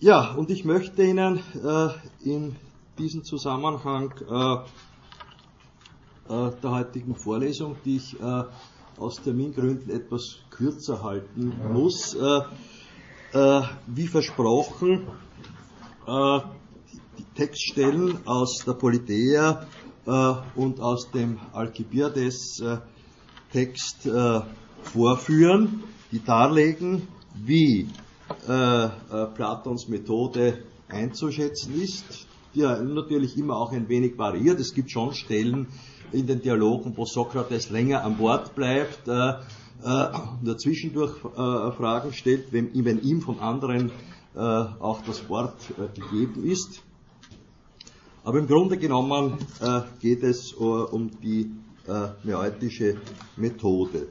Ja, 0.00 0.32
und 0.34 0.50
ich 0.50 0.64
möchte 0.64 1.02
Ihnen 1.02 1.42
äh, 1.62 1.88
in 2.22 2.56
diesem 2.98 3.24
Zusammenhang 3.24 4.14
äh, 4.30 4.54
äh, 6.32 6.52
der 6.62 6.70
heutigen 6.70 7.16
Vorlesung, 7.16 7.76
die 7.84 7.96
ich 7.96 8.18
äh, 8.20 8.44
aus 8.96 9.20
Termingründen 9.22 9.90
etwas 9.90 10.38
kürzer 10.50 11.02
halten 11.02 11.52
muss, 11.72 12.14
äh, 12.14 12.40
äh, 13.32 13.62
wie 13.86 14.06
versprochen, 14.06 15.08
die 16.08 17.24
Textstellen 17.34 18.26
aus 18.26 18.64
der 18.66 18.72
Politeia 18.72 19.66
und 20.54 20.80
aus 20.80 21.10
dem 21.10 21.38
Alcibiades 21.52 22.62
Text 23.52 24.08
vorführen, 24.82 25.82
die 26.10 26.24
darlegen, 26.24 27.08
wie 27.34 27.88
äh, 28.48 28.84
äh, 28.84 28.90
Platons 29.34 29.88
Methode 29.88 30.64
einzuschätzen 30.88 31.80
ist, 31.80 32.26
die 32.54 32.62
natürlich 32.62 33.36
immer 33.36 33.56
auch 33.56 33.72
ein 33.72 33.88
wenig 33.88 34.18
variiert. 34.18 34.58
Es 34.60 34.74
gibt 34.74 34.90
schon 34.90 35.14
Stellen 35.14 35.68
in 36.12 36.26
den 36.26 36.40
Dialogen, 36.40 36.96
wo 36.96 37.04
Sokrates 37.04 37.70
länger 37.70 38.04
an 38.04 38.16
Bord 38.16 38.54
bleibt, 38.54 39.06
äh, 39.06 39.34
äh, 39.84 40.56
zwischendurch 40.56 41.24
äh, 41.24 41.72
Fragen 41.72 42.12
stellt, 42.12 42.52
wenn, 42.52 42.70
wenn, 42.84 43.02
ihm 43.02 43.20
von 43.20 43.38
anderen 43.38 43.90
äh, 43.90 43.92
auch 44.40 45.02
das 45.06 45.28
Wort 45.28 45.56
äh, 45.70 46.00
gegeben 46.00 46.44
ist. 46.44 46.82
Aber 48.24 48.38
im 48.38 48.46
Grunde 48.46 48.76
genommen 48.76 49.38
äh, 49.60 49.80
geht 50.00 50.22
es 50.22 50.52
um 50.52 51.10
die 51.22 51.50
neoetische 52.22 52.98
Methode. 53.36 54.08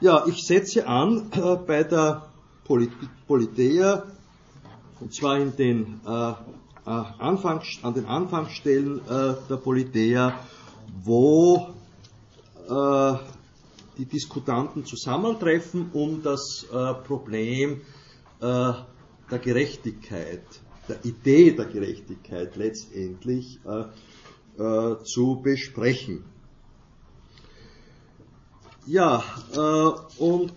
Ja, 0.00 0.24
ich 0.28 0.46
setze 0.46 0.86
an 0.86 1.28
bei 1.66 1.82
der 1.82 2.22
Politeia, 3.26 4.04
und 5.00 5.14
zwar 5.14 5.38
in 5.38 5.54
den, 5.56 6.00
äh, 6.06 6.30
äh, 6.30 6.34
Anfang, 6.86 7.62
an 7.82 7.94
den 7.94 8.06
Anfangsstellen 8.06 9.00
äh, 9.00 9.34
der 9.48 9.56
Politeia, 9.56 10.38
wo 11.02 11.74
äh, 12.68 13.14
die 13.98 14.06
Diskutanten 14.06 14.84
zusammentreffen, 14.84 15.90
um 15.92 16.22
das 16.22 16.66
äh, 16.72 16.94
Problem 16.94 17.82
äh, 18.40 18.72
der 19.30 19.38
Gerechtigkeit, 19.38 20.42
der 20.88 21.04
Idee 21.04 21.52
der 21.52 21.66
Gerechtigkeit 21.66 22.56
letztendlich 22.56 23.58
zu 25.04 25.40
besprechen. 25.42 26.24
Ja, 28.86 29.24
und 30.18 30.52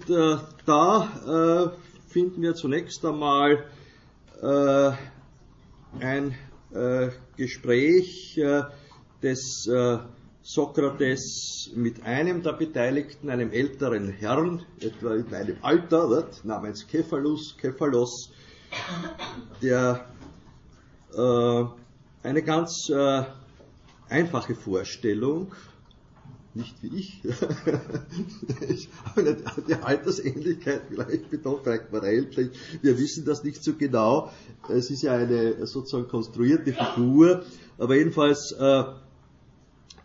da 0.66 1.74
finden 2.08 2.42
wir 2.42 2.56
zunächst 2.56 3.04
einmal 3.06 3.66
äh, 4.42 4.92
ein 6.00 6.36
äh, 6.74 7.10
Gespräch 7.36 8.38
äh, 8.38 8.64
des 9.22 9.68
äh, 9.68 9.98
Sokrates 10.42 11.72
mit 11.76 12.04
einem 12.06 12.42
der 12.42 12.54
Beteiligten, 12.54 13.30
einem 13.30 13.52
älteren 13.52 14.10
Herrn, 14.10 14.64
etwa 14.80 15.16
in 15.16 15.30
meinem 15.30 15.58
Alter, 15.62 16.28
namens 16.44 16.86
Cephalus, 16.90 17.56
Cephalos, 17.60 18.32
der 19.62 20.06
äh, 21.14 22.28
eine 22.28 22.42
ganz 22.44 22.90
äh, 22.90 23.24
einfache 24.10 24.56
Vorstellung 24.56 25.52
nicht 26.58 26.76
wie 26.82 26.98
ich. 26.98 27.22
ich 28.68 28.90
habe 29.06 29.38
die 29.68 29.76
Altersähnlichkeit 29.76 30.82
vielleicht 30.90 31.30
betont, 31.30 31.62
vielleicht. 31.64 32.52
Wir 32.82 32.98
wissen 32.98 33.26
das 33.26 33.44
nicht 33.44 33.64
so 33.64 33.74
genau. 33.76 34.32
Es 34.68 34.90
ist 34.90 35.04
ja 35.04 35.14
eine 35.14 35.66
sozusagen 35.68 36.08
konstruierte 36.08 36.74
Figur. 36.74 37.44
Aber 37.78 37.96
jedenfalls 37.96 38.54
äh, 38.60 38.84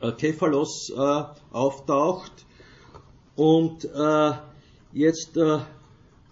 äh, 0.01 0.13
Kephalos 0.13 0.93
äh, 0.95 1.25
auftaucht 1.53 2.33
und 3.35 3.85
äh, 3.85 4.33
jetzt 4.93 5.37
äh, 5.37 5.59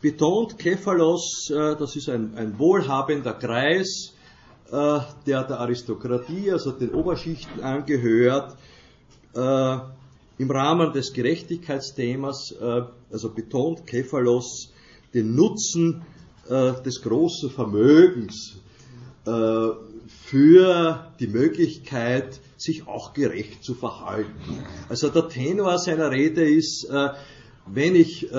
betont 0.00 0.58
Kephalos, 0.58 1.50
äh, 1.50 1.76
das 1.76 1.96
ist 1.96 2.08
ein, 2.08 2.34
ein 2.36 2.58
wohlhabender 2.58 3.34
Kreis, 3.34 4.14
äh, 4.70 5.00
der 5.26 5.44
der 5.44 5.60
Aristokratie, 5.60 6.50
also 6.50 6.72
den 6.72 6.90
Oberschichten 6.90 7.60
angehört, 7.62 8.56
äh, 9.34 9.78
im 10.38 10.50
Rahmen 10.50 10.92
des 10.92 11.12
Gerechtigkeitsthemas, 11.12 12.52
äh, 12.52 12.82
also 13.12 13.30
betont 13.30 13.86
Kephalos 13.86 14.72
den 15.12 15.34
Nutzen 15.34 16.02
äh, 16.48 16.72
des 16.82 17.02
großen 17.02 17.50
Vermögens 17.50 18.56
äh, 19.26 19.30
für 20.08 21.12
die 21.20 21.26
Möglichkeit, 21.26 22.40
sich 22.56 22.86
auch 22.88 23.12
gerecht 23.12 23.64
zu 23.64 23.74
verhalten. 23.74 24.64
Also 24.88 25.08
der 25.08 25.28
Tenor 25.28 25.78
seiner 25.78 26.10
Rede 26.10 26.42
ist, 26.42 26.86
wenn 27.66 27.94
ich 27.94 28.30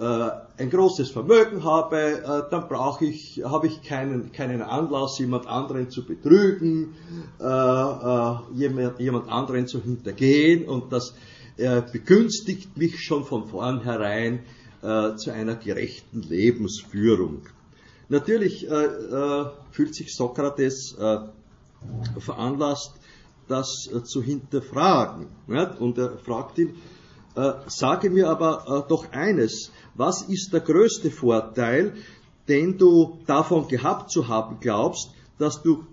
äh, 0.00 0.30
ein 0.60 0.68
großes 0.68 1.10
Vermögen 1.10 1.64
habe, 1.64 1.96
äh, 1.96 2.50
dann 2.50 2.68
brauche 2.68 3.06
ich, 3.06 3.42
habe 3.42 3.66
ich 3.66 3.82
keinen, 3.82 4.30
keinen 4.30 4.60
Anlass, 4.60 5.18
jemand 5.18 5.46
anderen 5.46 5.90
zu 5.90 6.04
betrügen, 6.04 6.94
äh, 7.40 8.54
jemand, 8.54 9.00
jemand 9.00 9.28
anderen 9.28 9.66
zu 9.66 9.82
hintergehen 9.82 10.68
und 10.68 10.92
das 10.92 11.14
begünstigt 11.92 12.78
mich 12.78 13.04
schon 13.04 13.26
von 13.26 13.46
vornherein 13.46 14.44
zu 14.80 15.30
einer 15.30 15.56
gerechten 15.56 16.22
Lebensführung. 16.22 17.42
Natürlich 18.08 18.66
fühlt 19.70 19.94
sich 19.94 20.16
Sokrates 20.16 20.96
veranlasst, 22.18 22.94
das 23.46 23.90
zu 24.04 24.22
hinterfragen. 24.22 25.26
Und 25.80 25.98
er 25.98 26.16
fragt 26.16 26.56
ihn, 26.56 26.76
sage 27.66 28.08
mir 28.08 28.30
aber 28.30 28.86
doch 28.88 29.12
eines, 29.12 29.70
was 29.94 30.22
ist 30.22 30.52
der 30.52 30.60
größte 30.60 31.10
Vorteil, 31.10 31.94
den 32.48 32.78
du 32.78 33.18
davon 33.26 33.68
gehabt 33.68 34.10
zu 34.10 34.28
haben 34.28 34.58
glaubst, 34.60 35.10
dass 35.38 35.62
du 35.62 35.84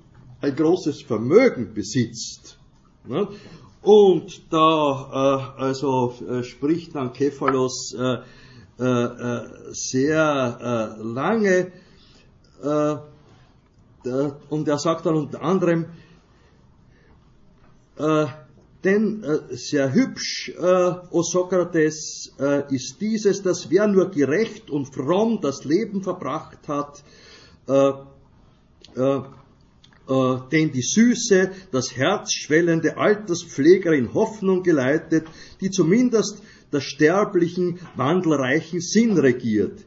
ein 0.41 0.55
großes 0.55 1.01
Vermögen 1.03 1.73
besitzt? 1.73 2.57
Ne? 3.05 3.27
Und 3.81 4.51
da 4.51 5.53
äh, 5.57 5.61
also 5.61 6.13
äh, 6.27 6.43
spricht 6.43 6.95
dann 6.95 7.13
Kephalos 7.13 7.93
äh, 7.93 8.17
äh, 8.79 8.83
äh 8.83 9.49
sehr 9.71 10.97
äh, 10.99 11.03
lange 11.03 11.71
und 14.49 14.67
er 14.67 14.79
sagt 14.79 15.05
dann 15.05 15.15
unter 15.15 15.43
anderem, 15.43 15.85
denn 18.83 19.23
äh, 19.23 19.55
sehr 19.55 19.93
hübsch, 19.93 20.49
äh, 20.49 20.93
o 21.11 21.23
Sokrates, 21.23 22.33
äh, 22.39 22.73
ist 22.73 23.01
dieses, 23.01 23.41
dass 23.41 23.69
wer 23.69 23.87
nur 23.87 24.11
gerecht 24.11 24.69
und 24.69 24.93
fromm 24.93 25.39
das 25.41 25.65
Leben 25.65 26.03
verbracht 26.03 26.67
hat, 26.67 27.03
äh, 27.67 27.91
äh, 28.95 29.21
äh, 30.09 30.37
den 30.51 30.71
die 30.71 30.81
süße, 30.81 31.51
das 31.71 31.95
Herz 31.95 32.33
schwellende 32.33 32.97
Alterspflegerin 32.97 34.13
Hoffnung 34.13 34.63
geleitet, 34.63 35.27
die 35.59 35.69
zumindest 35.69 36.41
der 36.71 36.81
sterblichen, 36.81 37.79
wandelreichen 37.95 38.79
Sinn 38.79 39.17
regiert. 39.17 39.86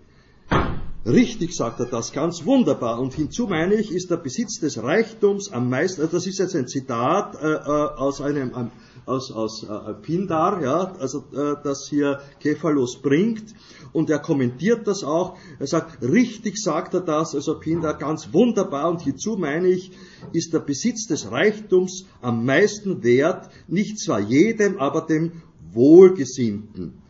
Richtig 1.06 1.56
sagt 1.56 1.80
er 1.80 1.86
das, 1.86 2.12
ganz 2.12 2.44
wunderbar. 2.44 3.00
Und 3.00 3.14
hinzu 3.14 3.46
meine 3.46 3.74
ich, 3.74 3.90
ist 3.90 4.10
der 4.10 4.18
Besitz 4.18 4.60
des 4.60 4.82
Reichtums 4.82 5.50
am 5.50 5.70
meisten, 5.70 6.06
das 6.12 6.26
ist 6.26 6.38
jetzt 6.38 6.54
ein 6.54 6.68
Zitat 6.68 7.36
äh, 7.36 7.54
äh 7.54 7.96
aus 7.96 8.20
einem, 8.20 8.70
aus, 9.06 9.32
aus 9.32 9.64
äh, 9.64 9.94
Pindar, 9.94 10.62
ja, 10.62 10.94
also 10.98 11.24
äh, 11.32 11.54
das 11.64 11.86
hier 11.88 12.20
Kephalos 12.40 13.00
bringt. 13.00 13.54
Und 13.92 14.10
er 14.10 14.18
kommentiert 14.18 14.86
das 14.86 15.02
auch. 15.02 15.38
Er 15.58 15.66
sagt, 15.66 16.02
richtig 16.02 16.58
sagt 16.58 16.92
er 16.92 17.00
das, 17.00 17.34
also 17.34 17.58
Pindar 17.58 17.96
ganz 17.96 18.34
wunderbar. 18.34 18.90
Und 18.90 19.00
hierzu 19.00 19.38
meine 19.38 19.68
ich, 19.68 19.92
ist 20.34 20.52
der 20.52 20.60
Besitz 20.60 21.06
des 21.06 21.30
Reichtums 21.30 22.04
am 22.20 22.44
meisten 22.44 23.02
wert, 23.02 23.48
nicht 23.68 23.98
zwar 23.98 24.20
jedem, 24.20 24.78
aber 24.78 25.00
dem 25.00 25.40
Wohlgesinnten. 25.72 27.00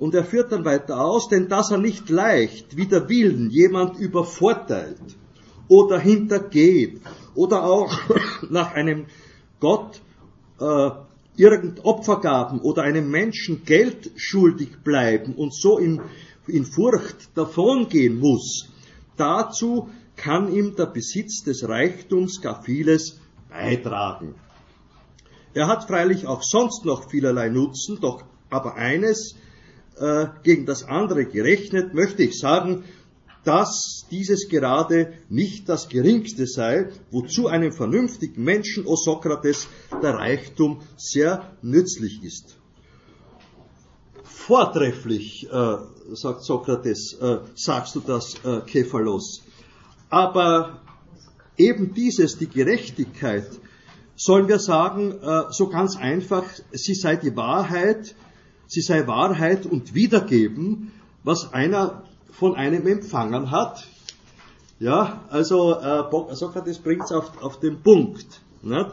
Und 0.00 0.14
er 0.14 0.24
führt 0.24 0.50
dann 0.50 0.64
weiter 0.64 0.98
aus, 0.98 1.28
denn 1.28 1.48
dass 1.48 1.70
er 1.70 1.76
nicht 1.76 2.08
leicht 2.08 2.76
wider 2.76 3.08
Willen 3.10 3.50
jemand 3.50 3.98
übervorteilt 3.98 4.98
oder 5.68 6.00
hintergeht 6.00 7.02
oder 7.34 7.64
auch 7.64 7.92
nach 8.50 8.72
einem 8.72 9.06
Gott 9.60 10.00
äh, 10.58 10.90
irgend 11.36 11.84
Opfergaben 11.84 12.60
oder 12.60 12.82
einem 12.82 13.10
Menschen 13.10 13.66
Geld 13.66 14.10
schuldig 14.16 14.78
bleiben 14.82 15.34
und 15.34 15.54
so 15.54 15.76
in, 15.76 16.00
in 16.46 16.64
Furcht 16.64 17.36
davongehen 17.36 18.18
muss, 18.18 18.70
dazu 19.18 19.90
kann 20.16 20.50
ihm 20.50 20.76
der 20.76 20.86
Besitz 20.86 21.42
des 21.44 21.68
Reichtums 21.68 22.40
gar 22.40 22.62
vieles 22.62 23.20
beitragen. 23.50 24.34
Er 25.52 25.66
hat 25.66 25.84
freilich 25.84 26.26
auch 26.26 26.42
sonst 26.42 26.86
noch 26.86 27.10
vielerlei 27.10 27.50
Nutzen, 27.50 27.98
doch 28.00 28.22
aber 28.48 28.76
eines, 28.76 29.34
äh, 30.00 30.28
gegen 30.42 30.66
das 30.66 30.84
andere 30.84 31.26
gerechnet, 31.26 31.94
möchte 31.94 32.22
ich 32.22 32.38
sagen, 32.38 32.84
dass 33.44 34.06
dieses 34.10 34.48
gerade 34.48 35.14
nicht 35.28 35.68
das 35.68 35.88
geringste 35.88 36.46
sei, 36.46 36.88
wozu 37.10 37.46
einem 37.46 37.72
vernünftigen 37.72 38.42
Menschen, 38.42 38.86
o 38.86 38.96
Sokrates, 38.96 39.66
der 40.02 40.14
Reichtum 40.14 40.80
sehr 40.96 41.50
nützlich 41.62 42.22
ist. 42.22 42.56
Vortrefflich, 44.24 45.48
äh, 45.50 45.76
sagt 46.14 46.44
Sokrates, 46.44 47.16
äh, 47.20 47.38
sagst 47.54 47.94
du 47.94 48.00
das, 48.00 48.34
äh, 48.44 48.60
Kephalos. 48.66 49.42
Aber 50.10 50.80
eben 51.56 51.94
dieses, 51.94 52.36
die 52.36 52.48
Gerechtigkeit, 52.48 53.46
sollen 54.16 54.48
wir 54.48 54.58
sagen, 54.58 55.12
äh, 55.22 55.44
so 55.50 55.68
ganz 55.68 55.96
einfach, 55.96 56.44
sie 56.72 56.94
sei 56.94 57.16
die 57.16 57.34
Wahrheit, 57.36 58.14
sie 58.70 58.82
sei 58.82 59.06
Wahrheit 59.08 59.66
und 59.66 59.94
Wiedergeben, 59.94 60.92
was 61.24 61.52
einer 61.52 62.04
von 62.30 62.54
einem 62.54 62.86
empfangen 62.86 63.50
hat. 63.50 63.86
Ja, 64.78 65.24
also 65.28 65.74
äh, 65.74 66.34
Sokrates 66.34 66.78
bringt 66.78 67.02
es 67.04 67.12
auf, 67.12 67.42
auf 67.42 67.58
den 67.58 67.82
Punkt. 67.82 68.40
Nicht? 68.62 68.86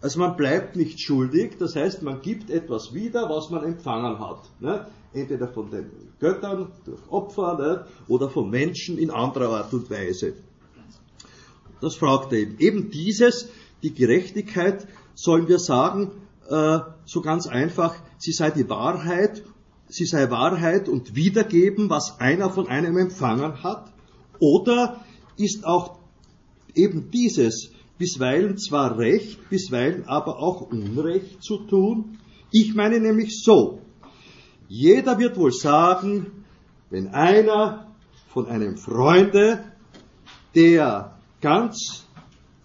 Also 0.00 0.18
man 0.18 0.36
bleibt 0.36 0.76
nicht 0.76 1.00
schuldig, 1.00 1.56
das 1.58 1.76
heißt, 1.76 2.02
man 2.02 2.22
gibt 2.22 2.50
etwas 2.50 2.94
wieder, 2.94 3.28
was 3.28 3.50
man 3.50 3.64
empfangen 3.64 4.18
hat. 4.18 4.40
Nicht? 4.60 4.80
Entweder 5.12 5.48
von 5.48 5.70
den 5.70 5.90
Göttern 6.18 6.72
durch 6.84 7.00
Opfer 7.10 7.58
nicht? 7.58 8.08
oder 8.08 8.30
von 8.30 8.48
Menschen 8.48 8.96
in 8.98 9.10
anderer 9.10 9.50
Art 9.50 9.72
und 9.74 9.90
Weise. 9.90 10.34
Das 11.80 11.96
fragt 11.96 12.32
er 12.32 12.38
eben. 12.38 12.58
Eben 12.58 12.90
dieses, 12.90 13.50
die 13.82 13.92
Gerechtigkeit, 13.92 14.88
sollen 15.14 15.48
wir 15.48 15.58
sagen, 15.58 16.12
äh, 16.48 16.78
so 17.04 17.20
ganz 17.20 17.46
einfach, 17.46 17.94
sie 18.18 18.32
sei 18.32 18.50
die 18.50 18.68
Wahrheit, 18.68 19.42
sie 19.88 20.06
sei 20.06 20.30
Wahrheit 20.30 20.88
und 20.88 21.14
wiedergeben, 21.14 21.90
was 21.90 22.20
einer 22.20 22.50
von 22.50 22.68
einem 22.68 22.96
empfangen 22.96 23.62
hat, 23.62 23.92
oder 24.40 25.00
ist 25.36 25.64
auch 25.66 25.98
eben 26.74 27.10
dieses 27.10 27.70
bisweilen 27.98 28.56
zwar 28.58 28.98
Recht, 28.98 29.48
bisweilen 29.50 30.06
aber 30.06 30.38
auch 30.38 30.60
Unrecht 30.60 31.42
zu 31.42 31.58
tun? 31.58 32.18
Ich 32.50 32.74
meine 32.74 33.00
nämlich 33.00 33.42
so, 33.42 33.80
jeder 34.68 35.18
wird 35.18 35.36
wohl 35.36 35.52
sagen, 35.52 36.44
wenn 36.90 37.08
einer 37.08 37.88
von 38.28 38.46
einem 38.46 38.76
Freunde, 38.76 39.64
der 40.54 41.18
ganz 41.40 42.06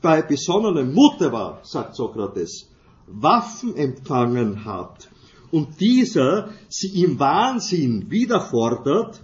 bei 0.01 0.21
besonnenem 0.21 0.93
Mute 0.93 1.31
war, 1.31 1.59
sagt 1.63 1.95
Sokrates, 1.95 2.72
Waffen 3.21 3.75
empfangen 3.75 4.65
hat 4.65 5.09
und 5.51 5.79
dieser 5.79 6.49
sie 6.69 7.03
im 7.03 7.19
Wahnsinn 7.19 8.09
wiederfordert, 8.09 9.23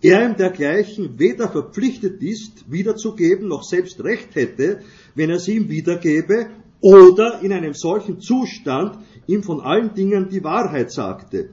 er 0.00 0.28
ihm 0.28 0.36
dergleichen 0.36 1.18
weder 1.18 1.50
verpflichtet 1.50 2.22
ist, 2.22 2.70
wiederzugeben, 2.70 3.48
noch 3.48 3.64
selbst 3.64 4.02
Recht 4.02 4.34
hätte, 4.34 4.80
wenn 5.14 5.28
er 5.28 5.40
sie 5.40 5.56
ihm 5.56 5.68
wiedergebe, 5.68 6.50
oder 6.80 7.40
in 7.42 7.52
einem 7.52 7.74
solchen 7.74 8.20
Zustand 8.20 8.98
ihm 9.26 9.42
von 9.42 9.60
allen 9.60 9.94
Dingen 9.94 10.28
die 10.28 10.44
Wahrheit 10.44 10.92
sagte. 10.92 11.50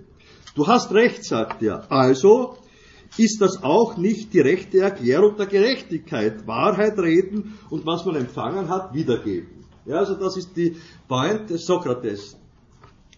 Du 0.56 0.68
hast 0.68 0.94
Recht, 0.94 1.26
sagt 1.26 1.64
er. 1.64 1.92
Also 1.92 2.58
ist 3.18 3.42
das 3.42 3.64
auch 3.64 3.98
nicht 3.98 4.34
die 4.34 4.40
rechte 4.40 4.80
Erklärung 4.80 5.36
der 5.38 5.48
Gerechtigkeit. 5.48 6.48
Wahrheit 6.48 6.98
reden 7.00 7.58
und 7.70 7.86
was 7.86 8.06
man 8.06 8.16
empfangen 8.16 8.70
hat, 8.70 8.94
wiedergeben. 8.94 9.55
Ja, 9.86 9.98
also 9.98 10.16
das 10.16 10.38
ist 10.38 10.56
die 10.56 10.76
Point 11.08 11.50
des 11.50 11.66
Sokrates. 11.66 12.38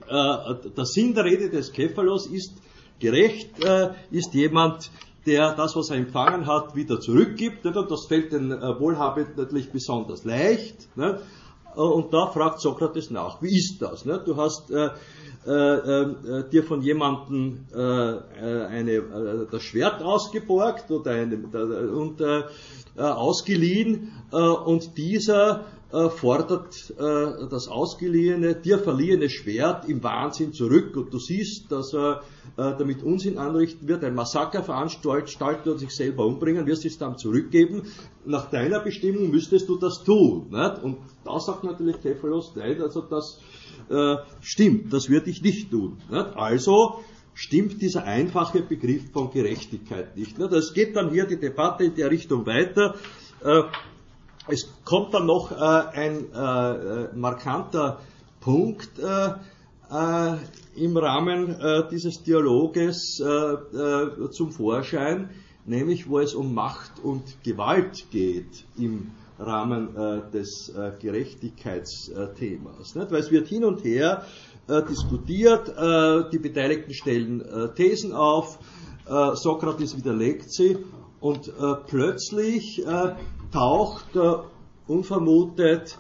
Äh, 0.08 0.70
der 0.76 0.86
Sinn 0.86 1.14
der 1.14 1.26
Rede 1.26 1.50
des 1.50 1.72
Kephalos 1.72 2.28
ist, 2.28 2.54
gerecht 3.00 3.64
äh, 3.64 3.92
ist 4.12 4.34
jemand, 4.34 4.92
der 5.26 5.54
das, 5.56 5.76
was 5.76 5.90
er 5.90 5.98
empfangen 5.98 6.48
hat, 6.48 6.76
wieder 6.76 7.00
zurückgibt. 7.00 7.66
Und 7.66 7.92
das 7.92 8.06
fällt 8.06 8.32
den 8.32 8.52
äh, 8.52 8.80
Wohlhabenden 8.80 9.36
natürlich 9.36 9.72
besonders 9.72 10.24
leicht. 10.24 10.96
Ne? 10.98 11.22
Und 11.76 12.14
da 12.14 12.28
fragt 12.28 12.60
Sokrates 12.60 13.12
nach, 13.12 13.42
wie 13.42 13.56
ist 13.56 13.82
das? 13.82 14.06
Ne? 14.06 14.22
Du 14.26 14.36
hast 14.36 14.72
äh, 14.72 14.90
äh, 15.48 15.52
äh, 15.52 16.50
dir 16.50 16.64
von 16.64 16.82
jemandem 16.82 17.68
äh, 17.74 17.78
eine, 17.78 19.48
das 19.50 19.62
Schwert 19.64 20.02
ausgeborgt 20.02 20.92
oder 20.92 21.12
eine, 21.12 21.38
und 21.38 22.22
ausgeliehen 22.98 24.12
und 24.32 24.98
dieser 24.98 25.66
äh, 25.92 26.10
fordert 26.10 26.94
äh, 26.98 27.48
das 27.50 27.70
ausgeliehene, 27.70 28.56
dir 28.56 28.78
verliehene 28.78 29.30
Schwert 29.30 29.88
im 29.88 30.04
Wahnsinn 30.04 30.52
zurück 30.52 30.98
und 30.98 31.14
du 31.14 31.18
siehst, 31.18 31.72
dass 31.72 31.94
er 31.94 32.24
äh, 32.58 32.76
damit 32.78 33.04
Unsinn 33.04 33.38
anrichten 33.38 33.88
wird, 33.88 34.04
ein 34.04 34.14
Massaker 34.14 34.64
veranstalten 34.64 35.70
und 35.70 35.78
sich 35.78 35.96
selber 35.96 36.26
umbringen, 36.26 36.66
wirst 36.66 36.86
es 36.86 36.98
dann 36.98 37.18
zurückgeben. 37.18 37.84
Nach 38.26 38.50
deiner 38.50 38.82
Bestimmung 38.82 39.32
müsstest 39.32 39.70
du 39.70 39.78
das 39.78 40.04
tun. 40.04 40.48
Nicht? 40.50 40.84
Und 40.84 40.98
da 41.24 41.40
sagt 41.40 41.64
natürlich 41.64 42.02
Kephalos, 42.02 42.52
nein, 42.56 42.82
also 42.82 43.02
das 43.02 43.40
äh, 43.90 44.18
stimmt, 44.42 44.92
das 44.92 45.10
würde 45.10 45.30
ich 45.30 45.42
nicht 45.42 45.72
tun. 45.72 46.00
Nicht? 46.10 46.36
Also 46.36 47.00
stimmt 47.34 47.82
dieser 47.82 48.04
einfache 48.04 48.62
Begriff 48.62 49.12
von 49.14 49.32
Gerechtigkeit 49.32 50.18
nicht. 50.18 50.38
Nicht? 50.38 50.52
Es 50.52 50.74
geht 50.74 50.98
dann 50.98 51.12
hier 51.12 51.26
die 51.26 51.40
Debatte 51.40 51.86
in 51.86 51.96
der 51.96 52.12
Richtung 52.12 52.46
weiter. 52.46 52.96
Es 54.50 54.70
kommt 54.86 55.14
dann 55.14 55.26
noch 55.26 55.52
äh, 55.52 55.56
ein 55.56 56.34
äh, 56.34 56.38
äh 56.40 57.10
markanter 57.14 58.00
Punkt 58.40 58.98
äh, 58.98 59.34
äh, 59.92 60.38
im 60.76 60.96
Rahmen 60.96 61.56
dieses 61.90 62.22
Dialoges 62.24 63.16
zum 63.16 64.52
Vorschein, 64.52 65.30
nämlich 65.66 66.08
wo 66.10 66.20
es 66.20 66.36
um 66.36 66.54
Macht 66.54 67.00
und 67.04 67.24
Gewalt 67.44 68.12
geht 68.12 68.66
im 68.78 69.12
Rahmen 69.40 69.96
des 70.34 70.72
Gerechtigkeitsthemas. 71.00 72.96
Nicht? 72.96 73.12
Weil 73.12 73.20
es 73.22 73.32
wird 73.32 73.48
hin 73.48 73.64
und 73.64 73.84
her 73.84 74.24
diskutiert, 74.70 75.74
die 76.32 76.38
Beteiligten 76.38 76.94
stellen 76.94 77.44
Thesen 77.76 78.14
auf, 78.14 78.60
Sokrates 79.06 79.98
widerlegt 79.98 80.52
sie 80.52 80.78
und 81.22 81.52
plötzlich 81.88 82.84
taucht 83.52 84.16
äh, 84.16 84.34
unvermutet 84.88 85.98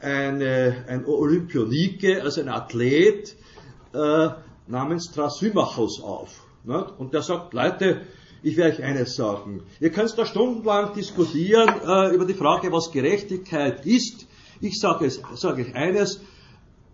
eine, 0.00 0.84
ein 0.88 1.04
Olympionike, 1.06 2.22
also 2.22 2.40
ein 2.40 2.48
Athlet 2.48 3.36
äh, 3.92 4.28
namens 4.66 5.10
Trasymachos 5.10 6.02
auf. 6.02 6.44
Ne? 6.64 6.84
Und 6.98 7.14
der 7.14 7.22
sagt, 7.22 7.54
Leute, 7.54 8.02
ich 8.42 8.56
werde 8.56 8.76
euch 8.76 8.84
eines 8.84 9.16
sagen. 9.16 9.62
Ihr 9.80 9.90
könnt 9.90 10.16
da 10.16 10.24
stundenlang 10.24 10.94
diskutieren 10.94 11.68
äh, 11.84 12.14
über 12.14 12.24
die 12.24 12.34
Frage, 12.34 12.70
was 12.70 12.92
Gerechtigkeit 12.92 13.84
ist. 13.84 14.26
Ich 14.60 14.78
sage, 14.78 15.06
es, 15.06 15.20
sage 15.34 15.62
euch 15.62 15.74
eines, 15.74 16.20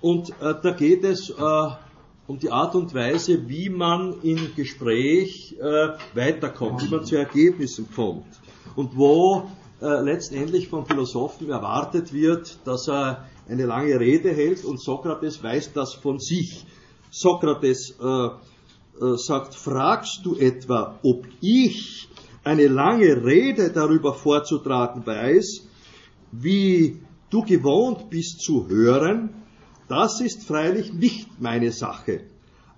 Und 0.00 0.32
da 0.40 0.70
geht 0.72 1.02
es 1.04 1.32
um 2.26 2.38
die 2.38 2.50
Art 2.50 2.74
und 2.74 2.92
Weise, 2.94 3.48
wie 3.48 3.68
man 3.68 4.20
im 4.22 4.54
Gespräch 4.54 5.56
äh, 5.60 5.88
weiterkommt, 6.14 6.82
wie 6.82 6.94
man 6.94 7.04
zu 7.04 7.16
Ergebnissen 7.16 7.88
kommt 7.94 8.26
und 8.74 8.96
wo 8.96 9.48
äh, 9.80 10.02
letztendlich 10.02 10.68
vom 10.68 10.86
Philosophen 10.86 11.50
erwartet 11.50 12.12
wird, 12.12 12.58
dass 12.64 12.88
er 12.88 13.28
eine 13.48 13.66
lange 13.66 14.00
Rede 14.00 14.30
hält 14.30 14.64
und 14.64 14.80
Sokrates 14.80 15.42
weiß 15.42 15.72
das 15.72 15.94
von 15.94 16.18
sich. 16.18 16.66
Sokrates 17.10 17.96
äh, 18.00 18.04
äh 18.04 19.16
sagt, 19.16 19.54
fragst 19.54 20.20
du 20.24 20.34
etwa, 20.34 20.98
ob 21.04 21.26
ich 21.40 22.08
eine 22.46 22.68
lange 22.68 23.24
Rede 23.24 23.70
darüber 23.70 24.14
vorzutragen 24.14 25.04
weiß, 25.04 25.66
wie 26.30 27.00
du 27.28 27.42
gewohnt 27.42 28.08
bist 28.08 28.40
zu 28.40 28.68
hören, 28.68 29.30
das 29.88 30.20
ist 30.20 30.44
freilich 30.44 30.92
nicht 30.92 31.40
meine 31.40 31.72
Sache. 31.72 32.20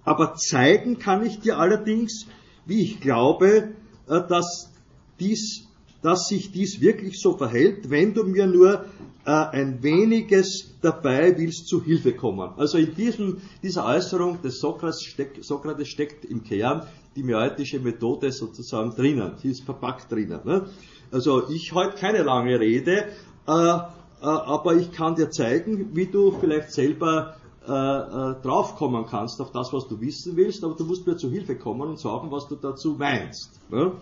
Aber 0.04 0.35
zeigen 0.37 0.98
kann 0.98 1.24
ich 1.24 1.40
dir 1.40 1.59
allerdings, 1.59 2.26
wie 2.64 2.83
ich 2.83 3.00
glaube, 3.00 3.74
äh, 4.09 4.26
dass, 4.26 4.72
dies, 5.20 5.67
dass 6.02 6.28
sich 6.28 6.52
dies 6.52 6.80
wirklich 6.80 7.20
so 7.20 7.37
verhält, 7.37 7.90
wenn 7.90 8.14
du 8.14 8.24
mir 8.24 8.46
nur 8.46 8.84
äh, 9.24 9.30
ein 9.30 9.82
weniges 9.82 10.74
dabei 10.80 11.37
willst 11.37 11.66
zu 11.66 11.82
Hilfe 11.82 12.14
kommen. 12.14 12.50
Also 12.56 12.78
in 12.78 12.94
diesem, 12.94 13.38
dieser 13.62 13.84
Äußerung 13.84 14.40
des 14.42 14.61
Sokrates, 14.61 15.02
steck, 15.02 15.38
Sokrates 15.40 15.88
steckt 15.88 16.24
im 16.24 16.44
Kern 16.44 16.87
die 17.16 17.22
mioetische 17.22 17.80
Methode 17.80 18.30
sozusagen 18.30 18.90
drinnen. 18.94 19.32
Sie 19.42 19.50
ist 19.50 19.64
verpackt 19.64 20.11
drinnen. 20.12 20.40
Ne? 20.44 20.66
Also 21.11 21.48
ich 21.50 21.74
halte 21.74 21.96
keine 21.96 22.22
lange 22.22 22.61
Rede, 22.61 23.06
äh, 23.46 23.50
äh, 23.50 23.80
aber 24.20 24.76
ich 24.76 24.92
kann 24.92 25.16
dir 25.16 25.30
zeigen, 25.30 25.96
wie 25.96 26.06
du 26.06 26.32
vielleicht 26.32 26.72
selber 26.72 27.37
äh, 27.66 27.72
äh, 27.72 28.34
draufkommen 28.42 29.04
kannst 29.06 29.40
auf 29.40 29.52
das, 29.52 29.72
was 29.72 29.88
du 29.88 30.00
wissen 30.00 30.37
willst, 30.37 30.64
aber 30.64 30.74
du 30.74 30.84
musst 30.84 31.06
mir 31.06 31.16
zu 31.16 31.30
Hilfe 31.30 31.56
kommen 31.56 31.88
und 31.88 32.00
sagen, 32.00 32.30
was 32.30 32.48
du 32.48 32.56
dazu 32.56 32.96
meinst. 32.98 33.61
Ne? 33.70 33.92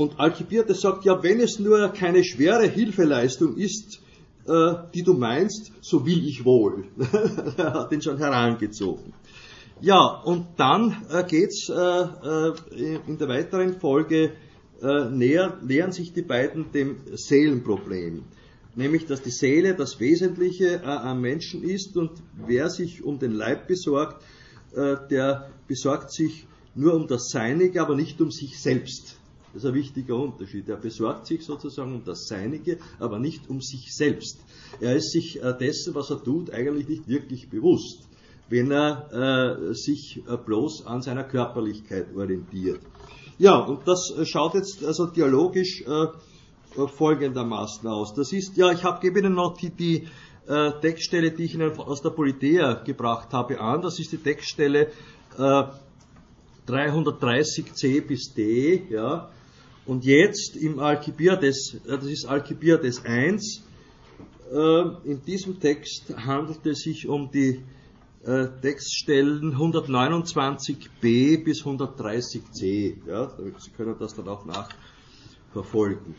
Und 0.00 0.18
Alcibiades 0.18 0.80
sagt, 0.80 1.04
ja, 1.04 1.22
wenn 1.22 1.40
es 1.40 1.58
nur 1.58 1.90
keine 1.90 2.24
schwere 2.24 2.66
Hilfeleistung 2.66 3.58
ist, 3.58 4.00
äh, 4.46 4.72
die 4.94 5.02
du 5.02 5.12
meinst, 5.12 5.72
so 5.82 6.06
will 6.06 6.26
ich 6.26 6.42
wohl. 6.42 6.84
er 7.58 7.74
hat 7.74 7.92
ihn 7.92 8.00
schon 8.00 8.16
herangezogen. 8.16 9.12
Ja, 9.82 10.22
und 10.24 10.46
dann 10.56 11.04
äh, 11.10 11.22
geht's 11.24 11.68
äh, 11.68 11.74
äh, 11.74 12.54
in 13.06 13.18
der 13.18 13.28
weiteren 13.28 13.78
Folge 13.78 14.32
äh, 14.80 15.10
näher, 15.10 15.58
nähern 15.62 15.92
sich 15.92 16.14
die 16.14 16.22
beiden 16.22 16.72
dem 16.72 16.96
Seelenproblem. 17.12 18.24
Nämlich, 18.74 19.04
dass 19.04 19.20
die 19.20 19.30
Seele 19.30 19.74
das 19.74 20.00
Wesentliche 20.00 20.82
am 20.82 21.20
Menschen 21.20 21.62
ist 21.62 21.94
und 21.98 22.12
wer 22.46 22.70
sich 22.70 23.04
um 23.04 23.18
den 23.18 23.32
Leib 23.32 23.66
besorgt, 23.66 24.24
der 24.72 25.50
besorgt 25.66 26.12
sich 26.12 26.46
nur 26.76 26.94
um 26.94 27.08
das 27.08 27.28
Seinige, 27.30 27.82
aber 27.82 27.96
nicht 27.96 28.20
um 28.20 28.30
sich 28.30 28.58
selbst. 28.62 29.20
Das 29.52 29.64
ist 29.64 29.68
ein 29.68 29.74
wichtiger 29.74 30.16
Unterschied. 30.16 30.68
Er 30.68 30.76
besorgt 30.76 31.26
sich 31.26 31.44
sozusagen 31.44 31.94
um 31.94 32.04
das 32.04 32.26
Seinige, 32.26 32.78
aber 32.98 33.18
nicht 33.18 33.48
um 33.48 33.60
sich 33.60 33.94
selbst. 33.94 34.38
Er 34.80 34.96
ist 34.96 35.10
sich 35.12 35.42
äh, 35.42 35.52
dessen, 35.58 35.94
was 35.94 36.10
er 36.10 36.22
tut, 36.22 36.50
eigentlich 36.50 36.88
nicht 36.88 37.08
wirklich 37.08 37.50
bewusst, 37.50 38.08
wenn 38.48 38.70
er 38.70 39.68
äh, 39.70 39.74
sich 39.74 40.22
äh, 40.28 40.36
bloß 40.36 40.86
an 40.86 41.02
seiner 41.02 41.24
Körperlichkeit 41.24 42.14
orientiert. 42.14 42.80
Ja, 43.38 43.58
und 43.58 43.88
das 43.88 44.12
äh, 44.16 44.24
schaut 44.24 44.54
jetzt 44.54 44.84
also 44.84 45.06
dialogisch 45.06 45.82
äh, 45.82 46.06
folgendermaßen 46.86 47.88
aus. 47.88 48.14
Das 48.14 48.32
ist, 48.32 48.56
ja, 48.56 48.70
ich 48.70 48.84
habe, 48.84 49.00
gebe 49.00 49.18
Ihnen 49.18 49.34
noch 49.34 49.56
die, 49.56 49.70
die 49.70 50.08
äh, 50.46 50.72
Textstelle, 50.80 51.32
die 51.32 51.44
ich 51.44 51.54
Ihnen 51.54 51.76
aus 51.78 52.02
der 52.02 52.10
Politea 52.10 52.82
gebracht 52.84 53.32
habe, 53.32 53.60
an. 53.60 53.82
Das 53.82 53.98
ist 53.98 54.12
die 54.12 54.18
Textstelle 54.18 54.88
äh, 55.38 55.62
330c 56.68 58.06
bis 58.06 58.32
d. 58.34 58.84
Ja. 58.90 59.30
Und 59.90 60.04
jetzt 60.04 60.54
im 60.54 60.78
Alcibiades, 60.78 61.74
äh, 61.84 61.98
das 61.98 62.04
ist 62.04 62.24
Alcibiades 62.24 63.04
1, 63.04 63.64
in 65.04 65.22
diesem 65.26 65.58
Text 65.58 66.14
handelt 66.16 66.64
es 66.66 66.82
sich 66.82 67.08
um 67.08 67.30
die 67.30 67.62
äh, 68.24 68.46
Textstellen 68.62 69.54
129b 69.56 71.44
bis 71.44 71.62
130c. 71.64 72.96
Ja, 73.06 73.32
Sie 73.58 73.70
können 73.70 73.96
das 73.98 74.14
dann 74.14 74.28
auch 74.28 74.44
nachverfolgen. 74.44 76.14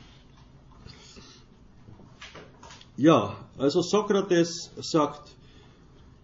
Ja, 2.98 3.38
also 3.58 3.82
Sokrates 3.82 4.72
sagt, 4.82 5.34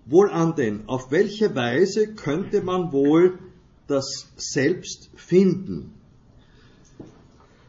wohlan 0.06 0.54
denn, 0.56 0.84
auf 0.88 1.12
welche 1.12 1.56
Weise 1.56 2.14
könnte 2.14 2.62
man 2.62 2.92
wohl 2.92 3.40
das 3.88 4.28
Selbst 4.36 5.10
finden? 5.16 5.97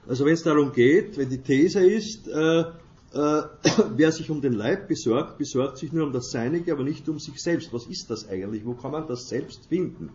Also 0.08 0.24
wenn 0.24 0.32
es 0.32 0.42
darum 0.42 0.72
geht, 0.72 1.18
wenn 1.18 1.28
die 1.28 1.42
These 1.42 1.80
ist, 1.86 2.28
äh, 2.28 2.60
äh, 2.60 2.64
wer 3.94 4.10
sich 4.10 4.30
um 4.30 4.40
den 4.40 4.54
Leib 4.54 4.88
besorgt, 4.88 5.36
besorgt 5.36 5.78
sich 5.78 5.92
nur 5.92 6.06
um 6.06 6.12
das 6.12 6.30
Seinige, 6.30 6.72
aber 6.72 6.82
nicht 6.82 7.06
um 7.10 7.18
sich 7.18 7.40
selbst. 7.42 7.72
Was 7.74 7.86
ist 7.86 8.10
das 8.10 8.26
eigentlich? 8.26 8.64
Wo 8.64 8.72
kann 8.72 8.92
man 8.92 9.06
das 9.06 9.28
selbst 9.28 9.66
finden? 9.66 10.10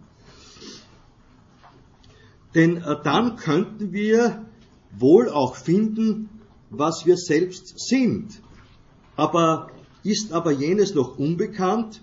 Denn 2.56 2.78
äh, 2.78 2.96
dann 3.04 3.36
könnten 3.36 3.94
wir 3.94 4.46
wohl 4.98 5.30
auch 5.30 5.56
finden, 5.56 6.30
was 6.72 7.06
wir 7.06 7.18
selbst 7.18 7.88
sind. 7.88 8.42
Aber 9.16 9.70
ist 10.04 10.34
aber 10.34 10.52
jenes 10.52 10.96
noch 10.96 11.20
unbekannt, 11.20 12.02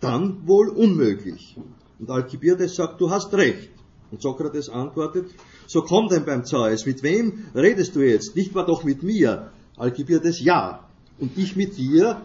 dann 0.00 0.46
wohl 0.46 0.68
unmöglich. 0.70 1.56
Und 1.98 2.10
Alcibiades 2.10 2.76
sagt, 2.76 3.00
du 3.00 3.10
hast 3.10 3.32
recht. 3.34 3.75
Und 4.10 4.22
Sokrates 4.22 4.68
antwortet, 4.68 5.30
so 5.66 5.82
komm 5.82 6.08
denn 6.08 6.24
beim 6.24 6.44
Zeus, 6.44 6.86
mit 6.86 7.02
wem 7.02 7.46
redest 7.54 7.96
du 7.96 8.00
jetzt? 8.00 8.36
Nicht 8.36 8.54
mal 8.54 8.64
doch 8.64 8.84
mit 8.84 9.02
mir. 9.02 9.50
Alcibiades 9.76 10.40
ja. 10.40 10.88
Und 11.18 11.36
ich 11.36 11.56
mit 11.56 11.76
dir, 11.76 12.22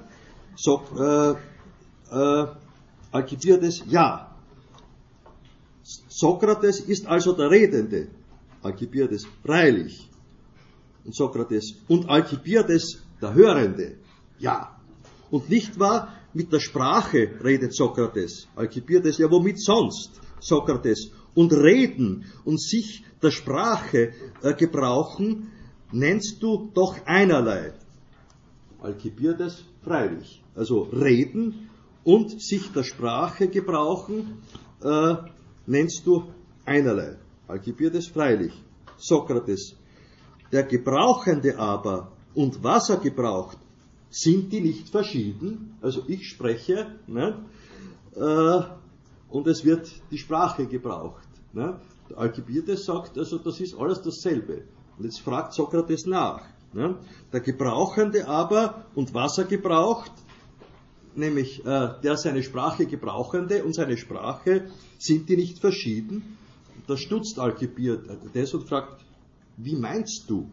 so, 0.55 0.81
äh, 0.97 1.31
äh, 2.11 2.47
Alcibiades 3.11 3.83
ja. 3.87 4.35
Sokrates 6.07 6.79
ist 6.79 7.07
also 7.07 7.33
der 7.33 7.49
Redende. 7.49 8.09
Alcibiades 8.61 9.25
freilich. 9.43 10.07
Und 11.03 11.15
Sokrates 11.15 11.75
und 11.87 12.09
Alcibiades 12.09 13.01
der 13.21 13.33
Hörende. 13.33 13.97
Ja. 14.37 14.77
Und 15.31 15.49
nicht 15.49 15.79
wahr, 15.79 16.13
mit 16.33 16.53
der 16.53 16.59
Sprache 16.59 17.39
redet 17.43 17.75
Sokrates. 17.75 18.47
Alcibiades, 18.55 19.17
ja 19.17 19.29
womit 19.29 19.59
sonst? 19.59 20.11
Sokrates. 20.39 21.11
Und 21.33 21.53
reden 21.53 22.25
und 22.43 22.61
sich 22.61 23.03
der 23.21 23.31
Sprache 23.31 24.13
äh, 24.41 24.53
gebrauchen, 24.53 25.51
nennst 25.91 26.41
du 26.43 26.69
doch 26.73 26.95
einerlei. 27.05 27.73
Alcibiades 28.81 29.63
freilich. 29.83 30.43
Also 30.55 30.83
reden 30.83 31.69
und 32.03 32.41
sich 32.41 32.71
der 32.71 32.83
Sprache 32.83 33.47
gebrauchen, 33.47 34.41
äh, 34.83 35.15
nennst 35.67 36.05
du 36.05 36.25
einerlei. 36.65 37.17
Alkibiades 37.47 38.07
freilich. 38.07 38.53
Sokrates. 38.97 39.75
Der 40.51 40.63
Gebrauchende 40.63 41.57
aber 41.57 42.11
und 42.33 42.63
was 42.63 42.89
er 42.89 42.97
gebraucht, 42.97 43.57
sind 44.09 44.51
die 44.51 44.61
nicht 44.61 44.89
verschieden? 44.89 45.77
Also 45.81 46.03
ich 46.07 46.27
spreche 46.27 46.99
ne, 47.07 47.45
äh, 48.15 48.61
und 49.31 49.47
es 49.47 49.65
wird 49.65 49.89
die 50.11 50.17
Sprache 50.17 50.67
gebraucht. 50.67 51.27
Ne? 51.53 51.79
Alkibiades 52.15 52.85
sagt, 52.85 53.17
also 53.17 53.37
das 53.37 53.59
ist 53.59 53.75
alles 53.75 54.01
dasselbe. 54.01 54.63
Und 54.97 55.05
jetzt 55.05 55.21
fragt 55.21 55.53
Sokrates 55.53 56.05
nach. 56.05 56.43
Ne? 56.73 56.97
Der 57.31 57.39
Gebrauchende 57.39 58.27
aber 58.27 58.85
und 58.95 59.13
was 59.13 59.37
er 59.37 59.45
gebraucht, 59.45 60.11
nämlich 61.15 61.65
äh, 61.65 61.89
der 62.03 62.17
seine 62.17 62.43
Sprache 62.43 62.85
gebrauchende 62.85 63.63
und 63.63 63.73
seine 63.73 63.97
Sprache, 63.97 64.69
sind 64.97 65.27
die 65.29 65.37
nicht 65.37 65.59
verschieden? 65.59 66.37
Da 66.87 66.97
stutzt 66.97 67.39
Alkibiades 67.39 68.53
und 68.53 68.67
fragt, 68.67 69.03
wie 69.57 69.75
meinst 69.75 70.29
du? 70.29 70.49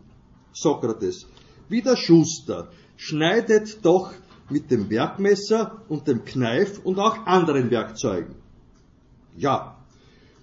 Sokrates, 0.53 1.27
wie 1.69 1.83
der 1.83 1.97
Schuster 1.97 2.69
schneidet 2.97 3.85
doch 3.85 4.13
mit 4.51 4.71
dem 4.71 4.91
Werkmesser 4.91 5.83
und 5.89 6.09
dem 6.09 6.25
Kneif 6.25 6.81
und 6.85 6.99
auch 6.99 7.27
anderen 7.27 7.71
Werkzeugen. 7.71 8.35
Ja, 9.39 9.77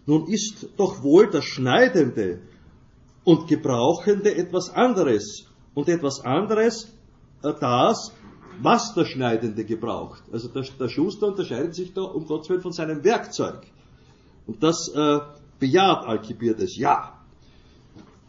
nun 0.05 0.27
ist 0.27 0.67
doch 0.77 1.03
wohl 1.03 1.29
das 1.29 1.45
Schneidende 1.45 2.39
und 3.23 3.47
Gebrauchende 3.47 4.35
etwas 4.35 4.69
anderes 4.69 5.47
und 5.73 5.89
etwas 5.89 6.21
anderes 6.21 6.93
äh, 7.43 7.53
das, 7.59 8.13
was 8.61 8.93
der 8.93 9.05
Schneidende 9.05 9.65
gebraucht. 9.65 10.23
Also 10.31 10.47
der, 10.47 10.63
der, 10.79 10.87
Schuster 10.87 11.27
unterscheidet 11.27 11.75
sich 11.75 11.93
da 11.93 12.03
um 12.03 12.25
Gottes 12.25 12.49
Willen 12.49 12.61
von 12.61 12.71
seinem 12.71 13.03
Werkzeug. 13.03 13.67
Und 14.47 14.63
das 14.63 14.89
äh, 14.93 15.19
bejaht 15.59 16.05
Alkibiades, 16.05 16.77
ja. 16.77 17.19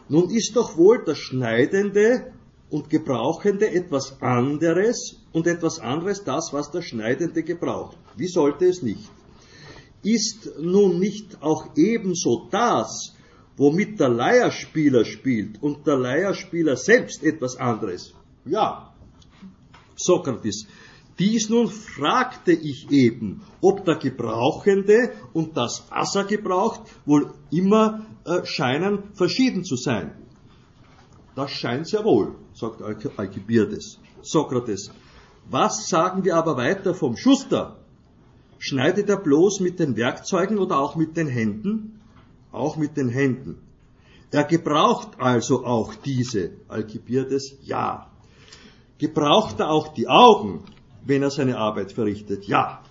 Nun 0.09 0.29
ist 0.29 0.55
doch 0.55 0.77
wohl 0.77 1.03
das 1.05 1.17
Schneidende 1.17 2.33
und 2.69 2.89
Gebrauchende 2.89 3.69
etwas 3.69 4.21
anderes 4.21 5.17
und 5.31 5.47
etwas 5.47 5.79
anderes 5.79 6.23
das, 6.23 6.51
was 6.51 6.71
der 6.71 6.81
Schneidende 6.81 7.43
gebraucht. 7.43 7.97
Wie 8.17 8.27
sollte 8.27 8.65
es 8.65 8.81
nicht? 8.81 9.09
Ist 10.07 10.57
nun 10.57 10.99
nicht 10.99 11.41
auch 11.41 11.75
ebenso 11.75 12.47
das, 12.49 13.13
womit 13.57 13.99
der 13.99 14.07
Leierspieler 14.07 15.03
spielt 15.03 15.61
und 15.61 15.85
der 15.85 15.97
Leierspieler 15.97 16.77
selbst 16.77 17.23
etwas 17.23 17.57
anderes? 17.57 18.13
Ja. 18.45 18.93
Sokrates. 19.97 20.65
Dies 21.19 21.49
nun 21.49 21.67
fragte 21.67 22.53
ich 22.53 22.89
eben, 22.89 23.41
ob 23.59 23.83
der 23.83 23.95
Gebrauchende 23.95 25.11
und 25.33 25.57
das, 25.57 25.83
was 25.89 26.15
er 26.15 26.23
gebraucht, 26.23 26.83
wohl 27.05 27.33
immer 27.51 28.05
äh, 28.23 28.45
scheinen 28.45 29.11
verschieden 29.13 29.65
zu 29.65 29.75
sein. 29.75 30.15
Das 31.35 31.51
scheint 31.51 31.85
sehr 31.85 32.05
wohl, 32.05 32.35
sagt 32.53 32.81
Alkibiades. 32.81 33.99
Sokrates. 34.21 34.89
Was 35.49 35.89
sagen 35.89 36.23
wir 36.23 36.37
aber 36.37 36.55
weiter 36.55 36.93
vom 36.93 37.17
Schuster? 37.17 37.77
Schneidet 38.59 39.09
er 39.09 39.17
bloß 39.17 39.59
mit 39.59 39.79
den 39.79 39.95
Werkzeugen 39.95 40.57
oder 40.57 40.79
auch 40.79 40.95
mit 40.95 41.15
den 41.15 41.27
Händen? 41.27 41.99
Auch 42.51 42.77
mit 42.77 42.97
den 42.97 43.09
Händen. 43.09 43.61
Er 44.31 44.43
gebraucht 44.43 45.19
also 45.19 45.65
auch 45.65 45.93
diese, 45.95 46.51
Alkibiades, 46.67 47.57
ja. 47.61 48.07
Gebraucht 48.97 49.59
er 49.59 49.69
auch 49.69 49.93
die 49.93 50.07
Augen, 50.07 50.63
wenn 51.05 51.23
er 51.23 51.29
seine 51.29 51.57
Arbeit 51.57 51.91
verrichtet? 51.91 52.45
Ja. 52.45 52.81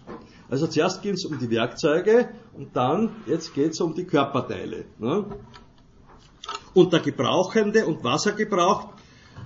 Also 0.48 0.66
zuerst 0.68 1.02
geht 1.02 1.14
es 1.14 1.24
um 1.24 1.38
die 1.38 1.50
Werkzeuge 1.50 2.30
und 2.54 2.76
dann, 2.76 3.10
jetzt 3.26 3.54
geht 3.54 3.72
es 3.72 3.80
um 3.80 3.94
die 3.94 4.04
Körperteile. 4.04 4.84
Ne? 4.98 5.26
Und 6.72 6.92
der 6.92 7.00
Gebrauchende 7.00 7.86
und 7.86 8.04
was 8.04 8.26
er 8.26 8.32
gebraucht, 8.32 8.88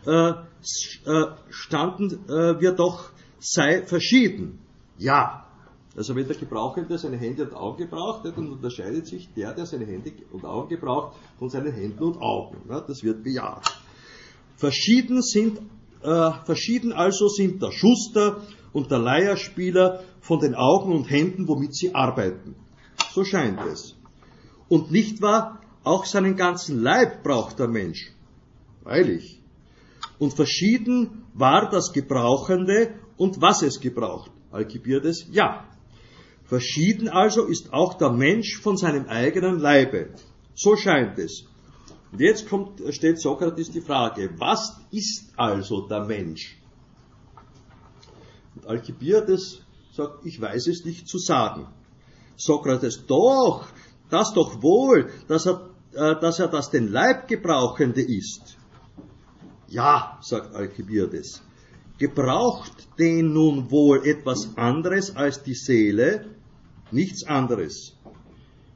äh, 0.06 0.30
äh, 0.30 1.26
standen 1.48 2.28
äh, 2.28 2.60
wir 2.60 2.72
doch 2.72 3.10
sei 3.38 3.82
verschieden. 3.86 4.58
Ja. 4.98 5.46
Also 6.00 6.16
wenn 6.16 6.26
der 6.26 6.34
Gebrauchende 6.34 6.96
seine 6.96 7.18
Hände 7.18 7.44
und 7.44 7.52
Augen 7.52 7.76
gebraucht, 7.76 8.24
dann 8.24 8.50
unterscheidet 8.50 9.06
sich 9.06 9.28
der, 9.34 9.52
der 9.52 9.66
seine 9.66 9.84
Hände 9.84 10.10
und 10.32 10.46
Augen 10.46 10.70
gebraucht, 10.70 11.14
von 11.38 11.50
seinen 11.50 11.74
Händen 11.74 12.02
und 12.02 12.16
Augen. 12.22 12.56
Das 12.70 13.02
wird 13.02 13.22
bejaht. 13.22 13.70
Verschieden 14.56 15.20
sind, 15.20 15.58
äh, 16.02 16.30
verschieden 16.46 16.94
also 16.94 17.28
sind 17.28 17.60
der 17.60 17.70
Schuster 17.70 18.40
und 18.72 18.90
der 18.90 18.98
Leierspieler 18.98 20.02
von 20.22 20.40
den 20.40 20.54
Augen 20.54 20.94
und 20.94 21.10
Händen, 21.10 21.46
womit 21.46 21.74
sie 21.74 21.94
arbeiten. 21.94 22.54
So 23.12 23.22
scheint 23.22 23.60
es. 23.66 23.94
Und 24.70 24.90
nicht 24.90 25.20
wahr, 25.20 25.60
auch 25.84 26.06
seinen 26.06 26.34
ganzen 26.34 26.80
Leib 26.80 27.22
braucht 27.22 27.58
der 27.58 27.68
Mensch. 27.68 28.10
Freilich. 28.84 29.42
Und 30.18 30.32
verschieden 30.32 31.24
war 31.34 31.68
das 31.68 31.92
Gebrauchende 31.92 32.94
und 33.18 33.42
was 33.42 33.60
es 33.60 33.78
gebraucht. 33.78 34.30
Alkibiades, 34.50 35.26
ja. 35.30 35.66
Verschieden 36.50 37.08
also 37.08 37.44
ist 37.44 37.72
auch 37.72 37.94
der 37.94 38.10
Mensch 38.10 38.58
von 38.60 38.76
seinem 38.76 39.06
eigenen 39.06 39.60
Leibe. 39.60 40.10
So 40.56 40.74
scheint 40.74 41.16
es. 41.16 41.44
Und 42.10 42.20
jetzt 42.20 42.48
kommt, 42.48 42.82
stellt 42.90 43.20
Sokrates 43.20 43.70
die 43.70 43.80
Frage, 43.80 44.30
was 44.36 44.76
ist 44.90 45.32
also 45.36 45.86
der 45.86 46.04
Mensch? 46.06 46.60
Und 48.56 48.66
Alkibiades 48.66 49.60
sagt, 49.92 50.26
ich 50.26 50.40
weiß 50.40 50.66
es 50.66 50.84
nicht 50.84 51.06
zu 51.06 51.18
sagen. 51.18 51.68
Sokrates, 52.36 53.06
doch, 53.06 53.68
das 54.08 54.32
doch 54.32 54.60
wohl, 54.60 55.08
dass 55.28 55.46
er, 55.46 55.70
äh, 55.92 56.20
dass 56.20 56.40
er 56.40 56.48
das 56.48 56.68
den 56.68 56.88
Leib 56.88 57.28
gebrauchende 57.28 58.02
ist. 58.02 58.56
Ja, 59.68 60.18
sagt 60.20 60.56
Alkibiades, 60.56 61.42
gebraucht 61.96 62.88
den 62.98 63.32
nun 63.34 63.70
wohl 63.70 64.04
etwas 64.04 64.48
anderes 64.56 65.14
als 65.14 65.44
die 65.44 65.54
Seele, 65.54 66.39
nichts 66.92 67.24
anderes. 67.24 67.96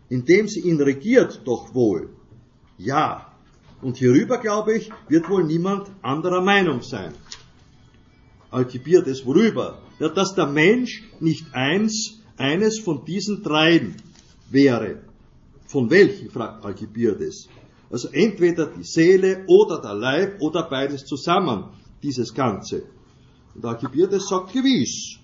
Indem 0.08 0.48
sie 0.48 0.60
ihn 0.60 0.80
regiert, 0.80 1.42
doch 1.44 1.74
wohl. 1.74 2.10
Ja. 2.78 3.32
Und 3.82 3.96
hierüber, 3.98 4.38
glaube 4.38 4.76
ich, 4.76 4.90
wird 5.08 5.28
wohl 5.28 5.44
niemand 5.44 5.90
anderer 6.02 6.40
Meinung 6.42 6.82
sein. 6.82 7.12
Alkibiades, 8.50 9.26
worüber? 9.26 9.78
Ja, 9.98 10.08
dass 10.08 10.34
der 10.34 10.46
Mensch 10.46 11.02
nicht 11.20 11.54
eins, 11.54 12.20
eines 12.36 12.78
von 12.78 13.04
diesen 13.04 13.42
dreien 13.42 13.96
wäre. 14.50 15.02
Von 15.66 15.90
welchen, 15.90 16.30
fragt 16.30 16.64
Alkibiades. 16.64 17.48
Also 17.90 18.08
entweder 18.08 18.66
die 18.66 18.84
Seele 18.84 19.44
oder 19.46 19.80
der 19.80 19.94
Leib 19.94 20.40
oder 20.40 20.68
beides 20.68 21.04
zusammen, 21.04 21.70
dieses 22.02 22.32
Ganze. 22.34 22.84
Und 23.54 23.64
Alkibiades 23.64 24.28
sagt 24.28 24.52
gewiss, 24.52 25.18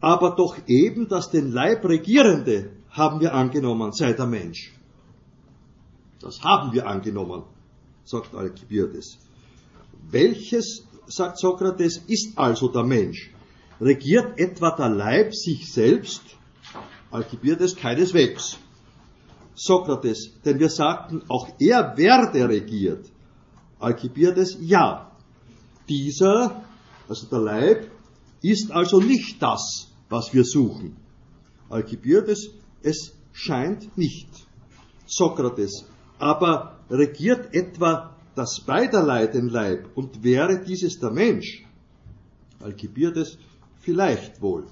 aber 0.00 0.36
doch 0.36 0.56
eben 0.66 1.08
das 1.08 1.30
den 1.30 1.50
Leib 1.52 1.84
regierende 1.84 2.70
haben 2.90 3.20
wir 3.20 3.34
angenommen, 3.34 3.92
sei 3.92 4.12
der 4.12 4.26
Mensch. 4.26 4.72
Das 6.20 6.42
haben 6.42 6.72
wir 6.72 6.86
angenommen, 6.86 7.44
sagt 8.04 8.34
Alkibiades. 8.34 9.18
Welches, 10.10 10.84
sagt 11.06 11.38
Sokrates, 11.38 11.98
ist 12.06 12.38
also 12.38 12.68
der 12.68 12.84
Mensch? 12.84 13.30
Regiert 13.80 14.38
etwa 14.38 14.74
der 14.76 14.88
Leib 14.88 15.34
sich 15.34 15.72
selbst? 15.72 16.22
Alkibiades 17.10 17.76
keineswegs. 17.76 18.58
Sokrates, 19.54 20.32
denn 20.44 20.58
wir 20.58 20.70
sagten, 20.70 21.22
auch 21.28 21.48
er 21.58 21.96
werde 21.96 22.48
regiert. 22.48 23.06
Alkibiades, 23.80 24.56
ja. 24.60 25.10
Dieser, 25.88 26.64
also 27.08 27.26
der 27.26 27.40
Leib, 27.40 27.90
ist 28.42 28.70
also 28.70 29.00
nicht 29.00 29.42
das, 29.42 29.87
was 30.08 30.32
wir 30.32 30.44
suchen. 30.44 30.96
Alkibiades, 31.68 32.50
es 32.82 33.14
scheint 33.32 33.96
nicht. 33.96 34.28
Sokrates, 35.06 35.84
aber 36.18 36.78
regiert 36.90 37.54
etwa 37.54 38.14
das 38.34 38.60
beiderlei 38.60 39.26
den 39.26 39.48
Leib 39.48 39.88
und 39.94 40.22
wäre 40.22 40.62
dieses 40.64 40.98
der 40.98 41.10
Mensch? 41.10 41.64
Alkibiades, 42.60 43.38
vielleicht 43.80 44.40
wohl. 44.40 44.66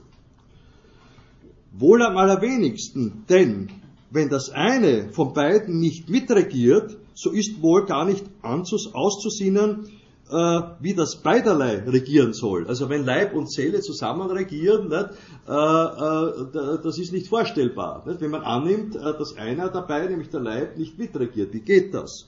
Wohl 1.72 2.02
am 2.02 2.16
allerwenigsten, 2.16 3.24
denn 3.28 3.68
wenn 4.10 4.28
das 4.28 4.50
eine 4.50 5.12
von 5.12 5.32
beiden 5.32 5.78
nicht 5.80 6.08
mitregiert, 6.08 6.96
so 7.14 7.30
ist 7.30 7.60
wohl 7.62 7.86
gar 7.86 8.04
nicht 8.04 8.24
auszusinnen, 8.42 9.88
äh, 10.30 10.60
wie 10.80 10.94
das 10.94 11.16
beiderlei 11.16 11.78
regieren 11.86 12.32
soll. 12.32 12.66
Also 12.66 12.88
wenn 12.88 13.04
Leib 13.04 13.34
und 13.34 13.50
Seele 13.50 13.80
zusammen 13.80 14.30
regieren, 14.30 14.88
nicht, 14.88 15.10
äh, 15.48 15.52
äh, 15.52 16.78
das 16.82 16.98
ist 16.98 17.12
nicht 17.12 17.28
vorstellbar. 17.28 18.04
Nicht? 18.06 18.20
Wenn 18.20 18.30
man 18.30 18.42
annimmt, 18.42 18.96
äh, 18.96 19.00
dass 19.00 19.36
einer 19.36 19.68
dabei, 19.68 20.06
nämlich 20.06 20.30
der 20.30 20.40
Leib, 20.40 20.76
nicht 20.76 20.98
mitregiert, 20.98 21.52
wie 21.52 21.60
geht 21.60 21.94
das? 21.94 22.26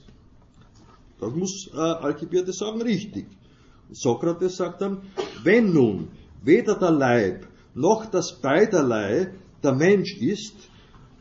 Das 1.21 1.35
muss 1.35 1.71
äh, 1.75 1.79
Alkibiades 1.79 2.59
sagen, 2.59 2.81
richtig. 2.83 3.27
Sokrates 3.91 4.57
sagt 4.57 4.83
dann, 4.83 4.99
wenn 5.43 5.73
nun 5.73 6.09
weder 6.43 6.79
der 6.79 6.93
Leib 6.93 7.47
noch 7.75 8.07
das 8.07 8.41
beiderlei 8.41 9.33
der 9.63 9.73
Mensch 9.73 10.17
ist, 10.21 10.55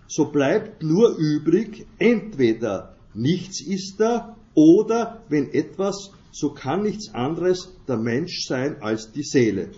so 0.07 0.25
bleibt 0.25 0.83
nur 0.83 1.15
übrig, 1.17 1.85
entweder 1.97 2.95
nichts 3.13 3.61
ist 3.61 3.99
er 3.99 4.35
oder 4.53 5.23
wenn 5.29 5.51
etwas, 5.53 6.11
so 6.39 6.51
kann 6.51 6.83
nichts 6.83 7.15
anderes 7.15 7.73
der 7.87 7.97
Mensch 7.97 8.45
sein 8.45 8.83
als 8.83 9.11
die 9.11 9.23
Seele. 9.23 9.71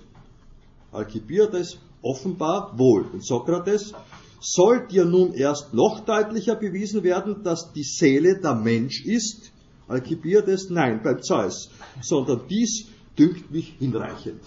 Alkibiades 0.91 1.78
offenbar 2.01 2.78
wohl. 2.78 3.05
Und 3.14 3.26
Sokrates, 3.26 3.93
soll 4.41 4.86
dir 4.88 5.05
nun 5.05 5.34
erst 5.34 5.74
noch 5.74 6.01
deutlicher 6.01 6.55
bewiesen 6.55 7.03
werden, 7.03 7.43
dass 7.43 7.72
die 7.72 7.84
Seele 7.84 8.41
der 8.41 8.55
Mensch 8.55 9.05
ist? 9.05 9.51
Alkibiades, 9.88 10.70
nein, 10.70 10.99
beim 11.01 11.22
Zeus, 11.22 11.70
sondern 12.01 12.41
dies 12.49 12.88
dünkt 13.18 13.51
mich 13.51 13.76
hinreichend. 13.80 14.41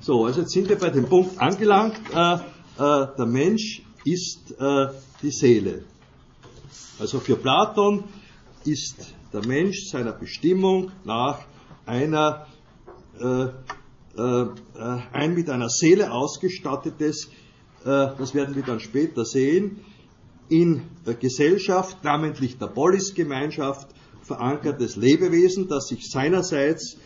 So, 0.00 0.26
also 0.26 0.42
jetzt 0.42 0.52
sind 0.52 0.68
wir 0.68 0.78
bei 0.78 0.90
dem 0.90 1.06
Punkt 1.06 1.40
angelangt, 1.40 1.98
äh, 2.14 2.34
äh, 2.34 2.38
der 3.18 3.26
Mensch 3.26 3.82
ist 4.04 4.54
äh, 4.60 4.86
die 5.22 5.32
Seele. 5.32 5.82
Also 7.00 7.18
für 7.18 7.34
Platon 7.34 8.04
ist 8.64 9.15
der 9.36 9.46
Mensch 9.46 9.90
seiner 9.90 10.12
Bestimmung 10.12 10.90
nach 11.04 11.44
einer, 11.84 12.46
äh, 13.20 13.44
äh, 13.44 14.46
ein 15.12 15.34
mit 15.34 15.50
einer 15.50 15.68
Seele 15.68 16.10
ausgestattetes, 16.10 17.28
äh, 17.84 18.08
das 18.18 18.34
werden 18.34 18.56
wir 18.56 18.62
dann 18.62 18.80
später 18.80 19.26
sehen, 19.26 19.84
in 20.48 20.82
der 21.06 21.14
Gesellschaft, 21.14 22.02
namentlich 22.02 22.56
der 22.56 22.68
Polisgemeinschaft, 22.68 23.88
verankertes 24.22 24.96
Lebewesen, 24.96 25.68
das 25.68 25.88
sich 25.88 26.10
seinerseits 26.10 26.96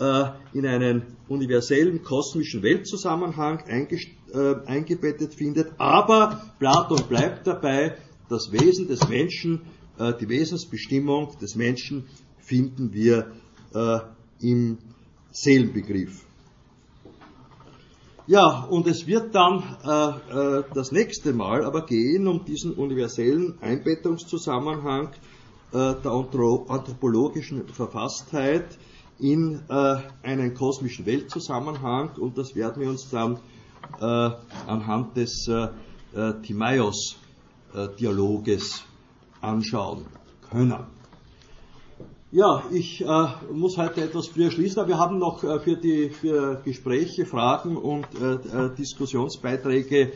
äh, 0.00 0.24
in 0.54 0.66
einen 0.66 1.16
universellen 1.28 2.02
kosmischen 2.02 2.62
Weltzusammenhang 2.62 3.60
äh, 3.68 4.54
eingebettet 4.66 5.34
findet. 5.34 5.72
Aber 5.78 6.42
Platon 6.58 7.04
bleibt 7.08 7.46
dabei, 7.46 7.96
das 8.28 8.50
Wesen 8.50 8.88
des 8.88 9.08
Menschen, 9.08 9.62
äh, 9.98 10.12
die 10.20 10.28
Wesensbestimmung 10.28 11.38
des 11.40 11.54
Menschen 11.54 12.04
finden 12.38 12.92
wir 12.92 13.32
im 14.40 14.78
Seelenbegriff. 15.32 16.26
Ja, 18.28 18.64
und 18.64 18.88
es 18.88 19.06
wird 19.06 19.36
dann 19.36 19.62
äh, 19.84 20.64
das 20.74 20.90
nächste 20.90 21.32
Mal 21.32 21.64
aber 21.64 21.86
gehen 21.86 22.26
um 22.26 22.44
diesen 22.44 22.72
universellen 22.72 23.56
Einbettungszusammenhang 23.60 25.10
äh, 25.72 25.94
der 25.94 26.10
anthropologischen 26.10 27.68
Verfasstheit 27.68 28.76
in 29.20 29.60
äh, 29.68 29.98
einen 30.24 30.54
kosmischen 30.54 31.06
Weltzusammenhang 31.06 32.16
und 32.18 32.36
das 32.36 32.56
werden 32.56 32.82
wir 32.82 32.90
uns 32.90 33.08
dann 33.10 33.38
äh, 34.00 34.30
anhand 34.66 35.16
des 35.16 35.46
äh, 35.48 35.68
äh 36.14 36.34
Timaeus-Dialoges 36.42 38.80
äh, 38.80 38.82
anschauen 39.46 40.04
können. 40.50 40.74
Ja, 42.32 42.64
ich 42.72 43.02
äh, 43.02 43.26
muss 43.52 43.78
heute 43.78 44.02
etwas 44.02 44.26
früher 44.26 44.50
schließen, 44.50 44.80
aber 44.80 44.88
wir 44.88 44.98
haben 44.98 45.18
noch 45.18 45.44
äh, 45.44 45.60
für 45.60 45.76
die 45.76 46.10
für 46.10 46.60
Gespräche, 46.64 47.24
Fragen 47.24 47.76
und 47.76 48.04
äh, 48.20 48.74
Diskussionsbeiträge 48.76 50.12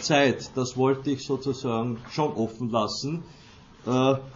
Zeit. 0.00 0.50
Das 0.54 0.76
wollte 0.76 1.10
ich 1.10 1.26
sozusagen 1.26 1.98
schon 2.10 2.32
offen 2.32 2.70
lassen. 2.70 3.22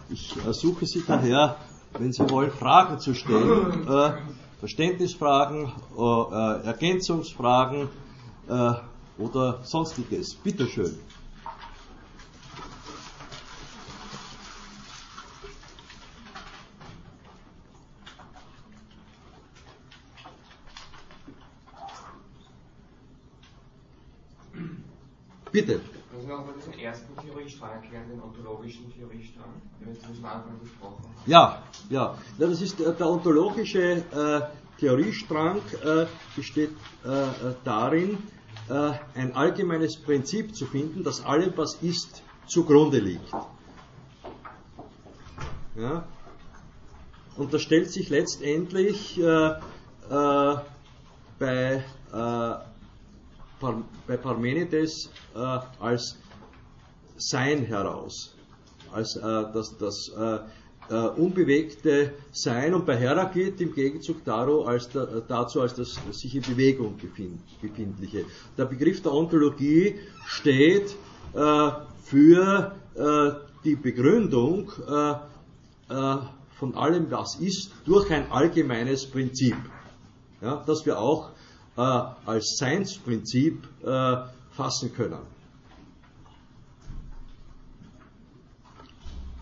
ich 0.09 0.35
ersuche 0.45 0.85
Sie 0.85 1.03
daher, 1.05 1.57
wenn 1.99 2.11
Sie 2.11 2.29
wollen, 2.29 2.51
Fragen 2.51 2.99
zu 2.99 3.13
stellen, 3.13 3.87
äh, 3.87 4.13
Verständnisfragen, 4.59 5.71
äh, 5.97 6.65
Ergänzungsfragen 6.65 7.89
äh, 8.47 8.71
oder 9.17 9.59
sonstiges. 9.63 10.35
Bitte 10.35 10.67
schön. 10.67 10.97
Bitte. 25.51 25.81
Können 26.09 26.21
Sie 26.21 26.27
nochmal 26.27 26.53
diesen 26.57 26.72
ersten 26.83 27.15
Theoriestrang 27.17 27.71
erklären, 27.71 28.09
den 28.09 28.21
ontologischen 28.21 28.91
Theoriestrang, 28.93 29.61
den 29.79 29.87
wir 29.87 30.01
zum 30.01 30.25
Anfang 30.25 30.59
besprochen 30.61 31.03
haben? 31.03 31.13
Ja, 31.25 31.63
ja. 31.89 32.17
ja 32.37 32.47
das 32.47 32.61
ist 32.61 32.79
äh, 32.79 32.93
der 32.93 33.07
ontologische 33.09 33.81
äh, 33.81 34.41
Theoriestrang 34.79 35.61
äh, 35.83 36.05
besteht 36.35 36.71
äh, 37.03 37.53
darin, 37.63 38.17
äh, 38.69 38.91
ein 39.15 39.35
allgemeines 39.35 39.97
Prinzip 39.97 40.55
zu 40.55 40.65
finden, 40.65 41.03
das 41.03 41.23
allem, 41.23 41.53
was 41.55 41.75
ist, 41.81 42.23
zugrunde 42.47 42.99
liegt. 42.99 43.31
Ja? 45.75 46.05
Und 47.37 47.53
das 47.53 47.61
stellt 47.61 47.89
sich 47.91 48.09
letztendlich 48.09 49.19
äh, 49.19 49.55
bei 51.39 51.83
bei 54.07 54.17
Parmenides 54.17 55.09
äh, 55.35 55.59
als 55.79 56.17
Sein 57.29 57.65
heraus, 57.65 58.35
als 58.91 59.15
äh, 59.15 59.21
das, 59.21 59.77
das 59.77 60.11
äh, 60.17 60.39
äh 60.89 61.07
unbewegte 61.15 62.13
Sein 62.31 62.73
und 62.73 62.85
bei 62.85 62.97
Heraklit 62.97 63.61
im 63.61 63.73
Gegenzug 63.73 64.25
dazu 64.25 64.65
als, 64.65 64.89
dazu 65.27 65.61
als 65.61 65.75
das 65.75 65.97
sich 66.11 66.35
in 66.35 66.41
Bewegung 66.41 66.97
befindliche. 67.61 68.25
Der 68.57 68.65
Begriff 68.65 69.01
der 69.01 69.13
Ontologie 69.13 69.95
steht 70.25 70.95
äh, 71.33 71.71
für 72.03 72.75
äh, 72.95 73.31
die 73.63 73.75
Begründung 73.75 74.71
von 75.87 76.75
allem, 76.75 77.11
was 77.11 77.35
ist, 77.35 77.71
durch 77.85 78.09
ein 78.11 78.31
allgemeines 78.31 79.05
Prinzip, 79.05 79.55
ja, 80.41 80.63
das 80.65 80.85
wir 80.85 80.99
auch 80.99 81.31
äh, 81.75 81.81
als 81.81 82.57
Seinsprinzip 82.57 83.67
äh, 83.83 84.15
fassen 84.51 84.93
können. 84.93 85.32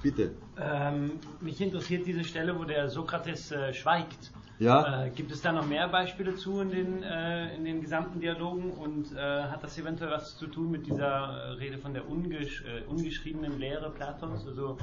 Bitte. 0.02 0.32
Ähm, 0.60 1.20
mich 1.40 1.62
interessiert 1.62 2.06
diese 2.08 2.24
Stelle, 2.24 2.58
wo 2.58 2.64
der 2.64 2.90
Sokrates 2.90 3.52
äh, 3.52 3.74
schweigt. 3.74 4.32
Ja. 4.60 5.06
Äh, 5.06 5.10
gibt 5.10 5.32
es 5.32 5.42
da 5.42 5.52
noch 5.52 5.66
mehr 5.66 5.88
Beispiele 5.88 6.36
zu 6.36 6.60
in 6.62 6.70
den, 6.70 7.04
äh, 7.04 7.56
in 7.56 7.66
den 7.66 7.82
gesamten 7.82 8.20
Dialogen 8.20 8.72
und 8.72 9.16
äh, 9.16 9.44
hat 9.44 9.64
das 9.64 9.78
eventuell 9.78 10.12
was 10.12 10.38
zu 10.38 10.48
tun 10.48 10.72
mit 10.72 10.86
dieser 10.86 11.58
Rede 11.60 11.78
von 11.78 11.94
der 11.94 12.08
ungesch 12.08 12.64
ungeschriebenen 12.88 13.60
Lehre 13.60 13.90
Platons? 13.90 14.46
Also 14.48 14.78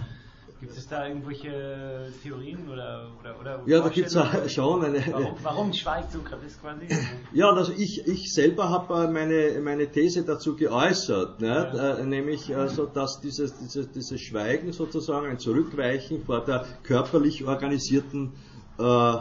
Gibt 0.60 0.76
es 0.76 0.88
da 0.88 1.06
irgendwelche 1.06 2.12
Theorien 2.20 2.68
oder, 2.68 3.08
oder, 3.20 3.40
oder 3.40 3.62
Ja, 3.66 3.80
da 3.80 3.88
gibt 3.90 4.08
es 4.08 4.52
schon 4.52 4.84
eine. 4.84 5.04
Warum, 5.12 5.36
warum 5.42 5.72
schweigt 5.72 6.10
Sokrates 6.10 6.60
quasi? 6.60 6.88
Ja, 7.32 7.50
also 7.50 7.72
ich, 7.72 8.08
ich 8.08 8.32
selber 8.32 8.68
habe 8.68 9.04
äh, 9.04 9.08
meine, 9.08 9.60
meine 9.60 9.86
These 9.86 10.24
dazu 10.24 10.56
geäußert, 10.56 11.40
ne? 11.40 11.70
Ja. 11.72 11.94
Äh, 11.98 12.04
nämlich 12.04 12.56
also, 12.56 12.86
dass 12.86 13.20
dieses, 13.20 13.56
dieses, 13.58 13.92
dieses 13.92 14.20
Schweigen 14.20 14.72
sozusagen 14.72 15.28
ein 15.28 15.38
Zurückweichen 15.38 16.24
vor 16.24 16.44
der 16.44 16.66
körperlich 16.82 17.44
organisierten 17.44 18.32
äh, 18.78 19.14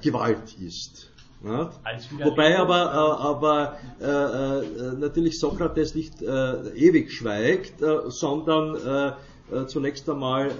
Gewalt 0.00 0.56
ist. 0.60 1.10
Ja? 1.44 1.70
Wobei 2.22 2.58
aber, 2.58 2.76
äh, 2.76 3.22
aber 3.26 3.78
äh, 4.00 4.04
äh, 4.04 4.92
natürlich 4.98 5.40
Sokrates 5.40 5.96
nicht 5.96 6.22
ewig 6.22 7.12
schweigt, 7.12 7.82
sondern 8.06 9.16
äh, 9.52 9.66
zunächst 9.66 10.08
einmal 10.08 10.50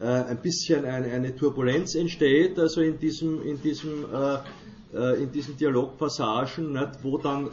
äh, 0.00 0.04
äh, 0.04 0.24
ein 0.24 0.38
bisschen 0.38 0.84
eine, 0.84 1.12
eine, 1.12 1.36
Turbulenz 1.36 1.94
entsteht, 1.94 2.58
also 2.58 2.80
in 2.80 2.98
diesem, 2.98 3.42
in 3.46 3.60
diesem, 3.62 4.04
in 4.92 5.32
diesen 5.32 5.56
Dialogpassagen, 5.56 6.72
nicht, 6.72 6.90
wo 7.02 7.16
dann 7.16 7.48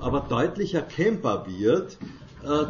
aber 0.00 0.26
deutlich 0.28 0.74
erkennbar 0.74 1.46
wird, 1.46 1.96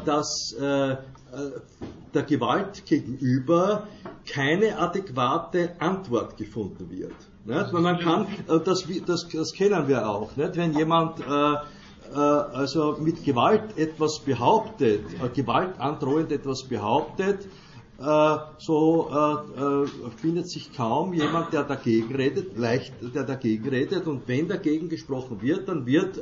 dass 0.05 0.55
der 0.59 2.23
Gewalt 2.27 2.85
gegenüber 2.85 3.87
keine 4.27 4.79
adäquate 4.79 5.81
Antwort 5.81 6.37
gefunden 6.37 6.91
wird. 6.91 7.15
Man 7.73 7.99
kann, 7.99 8.27
das, 8.47 8.85
das, 9.07 9.27
das 9.33 9.53
kennen 9.55 9.89
wir 9.89 10.07
auch, 10.07 10.37
nicht? 10.37 10.57
wenn 10.57 10.77
jemand 10.77 11.21
äh, 11.21 11.23
äh, 11.23 11.57
also 12.15 12.97
mit 13.01 13.25
Gewalt 13.25 13.77
etwas 13.77 14.21
behauptet, 14.21 15.05
äh, 15.23 15.29
Gewalt 15.29 15.79
androhend 15.79 16.33
etwas 16.33 16.65
behauptet, 16.65 17.47
äh, 17.99 18.37
so 18.59 19.11
findet 20.17 20.49
sich 20.49 20.73
kaum 20.77 21.13
jemand, 21.15 21.53
der 21.53 21.65
dagegen 21.65 22.15
redet, 22.15 22.57
leicht, 22.57 22.93
der 23.15 23.25
dagegen 23.25 23.69
redet, 23.69 24.07
und 24.07 24.29
wenn 24.29 24.49
dagegen 24.49 24.89
gesprochen 24.89 25.43
wird, 25.43 25.69
dann 25.69 25.85
wird 25.85 26.21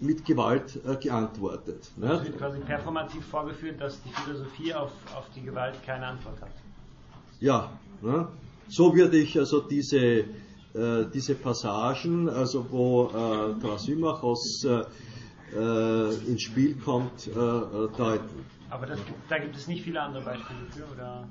mit 0.00 0.24
Gewalt 0.24 0.80
geantwortet. 1.00 1.90
Ne? 1.96 2.12
Es 2.12 2.24
wird 2.24 2.38
quasi 2.38 2.58
performativ 2.60 3.24
vorgeführt, 3.26 3.80
dass 3.80 4.02
die 4.02 4.10
Philosophie 4.10 4.72
auf, 4.74 4.90
auf 5.14 5.26
die 5.34 5.42
Gewalt 5.42 5.74
keine 5.84 6.06
Antwort 6.06 6.40
hat. 6.40 6.52
Ja, 7.40 7.70
ne? 8.00 8.28
so 8.68 8.94
würde 8.94 9.18
ich 9.18 9.38
also 9.38 9.60
diese, 9.60 10.24
äh, 10.74 11.04
diese 11.12 11.34
Passagen, 11.34 12.28
also 12.28 12.64
wo 12.70 13.06
äh, 13.06 13.60
Trasimachos 13.60 14.64
äh, 14.64 14.84
äh, 15.54 16.14
ins 16.26 16.42
Spiel 16.42 16.76
kommt, 16.76 17.26
äh, 17.26 17.30
äh, 17.30 17.88
deuten. 17.96 18.44
Aber 18.70 18.86
das, 18.86 19.00
da 19.28 19.38
gibt 19.38 19.56
es 19.56 19.66
nicht 19.66 19.82
viele 19.82 20.00
andere 20.00 20.22
Beispiele 20.22 20.60
für, 20.70 20.84
oder? 20.92 21.28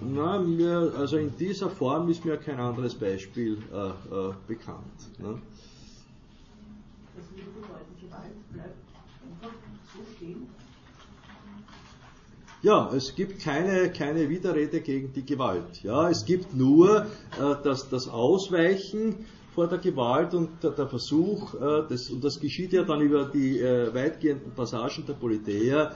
Na, 0.00 0.38
mir, 0.38 0.92
also 0.96 1.18
in 1.18 1.36
dieser 1.36 1.70
Form 1.70 2.08
ist 2.08 2.24
mir 2.24 2.38
kein 2.38 2.58
anderes 2.58 2.94
Beispiel 2.94 3.58
äh, 3.72 3.88
äh, 3.88 4.34
bekannt. 4.48 5.18
Ne? 5.18 5.40
Das 7.14 7.24
Wiedergewalt 7.36 8.50
bleibt 8.52 8.74
einfach 9.22 9.56
so 9.94 10.00
stehen. 10.16 10.48
Ja, 12.62 12.92
es 12.94 13.14
gibt 13.14 13.42
keine, 13.42 13.90
keine 13.90 14.28
Widerrede 14.28 14.82
gegen 14.82 15.14
die 15.14 15.24
Gewalt. 15.24 15.82
Ja, 15.82 16.10
es 16.10 16.26
gibt 16.26 16.54
nur 16.54 17.02
äh, 17.02 17.06
das, 17.64 17.88
das 17.88 18.06
Ausweichen 18.06 19.24
vor 19.54 19.66
der 19.66 19.78
Gewalt 19.78 20.34
und 20.34 20.62
der, 20.62 20.72
der 20.72 20.86
Versuch, 20.86 21.54
äh, 21.54 21.84
das, 21.88 22.10
und 22.10 22.22
das 22.22 22.38
geschieht 22.38 22.74
ja 22.74 22.82
dann 22.84 23.00
über 23.00 23.24
die 23.24 23.60
äh, 23.60 23.94
weitgehenden 23.94 24.52
Passagen 24.52 25.06
der 25.06 25.14
Politeia 25.14 25.92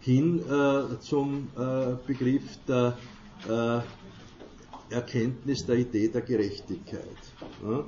hin 0.00 0.40
äh, 0.40 0.98
zum 1.00 1.48
äh, 1.54 1.96
Begriff 2.06 2.44
der 2.66 2.96
äh, 3.46 4.94
Erkenntnis 4.94 5.66
der 5.66 5.76
Idee 5.76 6.08
der 6.08 6.22
Gerechtigkeit. 6.22 7.02
Ja. 7.62 7.84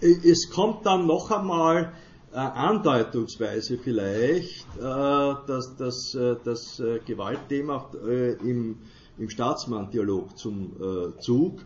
Es 0.00 0.50
kommt 0.50 0.84
dann 0.84 1.06
noch 1.06 1.30
einmal 1.30 1.92
andeutungsweise 2.32 3.78
vielleicht 3.78 4.66
äh, 4.78 4.80
dass 4.80 5.76
das, 5.76 6.14
äh, 6.14 6.36
das 6.44 6.80
äh, 6.80 6.98
Gewaltthema 7.04 7.90
äh, 8.06 8.32
im, 8.34 8.78
im 9.18 9.28
Staatsmann-Dialog 9.28 10.36
zum 10.38 10.72
äh, 10.80 11.18
Zug, 11.20 11.60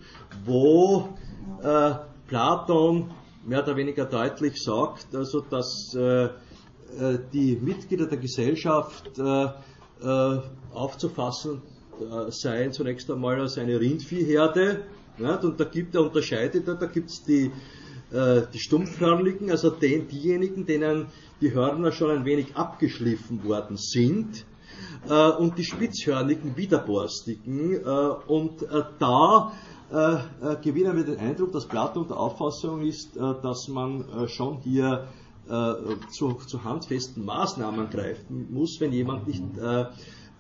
wo 0.44 1.08
Platon 2.26 3.10
mehr 3.46 3.62
oder 3.62 3.76
weniger 3.76 4.04
deutlich 4.04 4.60
sagt, 4.60 5.14
also 5.14 5.40
dass 5.40 5.96
die 7.32 7.56
Mitglieder 7.56 8.06
der 8.06 8.18
Gesellschaft 8.18 9.12
aufzufassen 10.74 11.62
seien 12.28 12.72
zunächst 12.72 13.08
einmal 13.10 13.40
als 13.40 13.58
eine 13.58 13.78
Rindviehherde. 13.78 14.82
Und 15.18 15.60
da 15.60 15.64
gibt 15.64 15.94
er 15.94 16.02
unterscheidet 16.02 16.66
er, 16.66 16.74
da 16.74 16.86
gibt 16.86 17.10
es 17.10 17.22
die 17.22 17.52
äh, 18.12 18.42
die 18.52 18.58
Stumpfhörnligen, 18.58 19.50
also 19.50 19.70
den, 19.70 20.08
diejenigen, 20.08 20.66
denen 20.66 21.06
die 21.40 21.52
Hörner 21.52 21.92
schon 21.92 22.10
ein 22.10 22.24
wenig 22.24 22.56
abgeschliffen 22.56 23.44
worden 23.44 23.76
sind, 23.76 24.44
äh, 25.08 25.30
und 25.30 25.58
die 25.58 25.64
spitzhörnigen, 25.64 26.56
widerborstigen. 26.56 27.74
Äh, 27.74 27.88
und 28.26 28.62
äh, 28.62 28.82
da 28.98 29.52
äh, 29.90 30.14
äh, 30.14 30.56
gewinnen 30.62 30.96
wir 30.96 31.04
den 31.04 31.18
Eindruck, 31.18 31.52
dass 31.52 31.66
Platon 31.66 32.08
der 32.08 32.18
Auffassung 32.18 32.82
ist, 32.82 33.16
dass 33.16 33.68
man 33.68 34.28
schon 34.28 34.58
hier 34.58 35.06
zu, 36.10 36.34
zu, 36.44 36.64
handfesten 36.64 37.24
Maßnahmen 37.24 37.88
greifen 37.88 38.52
muss, 38.52 38.80
wenn 38.80 38.92
jemand 38.92 39.28
nicht 39.28 39.44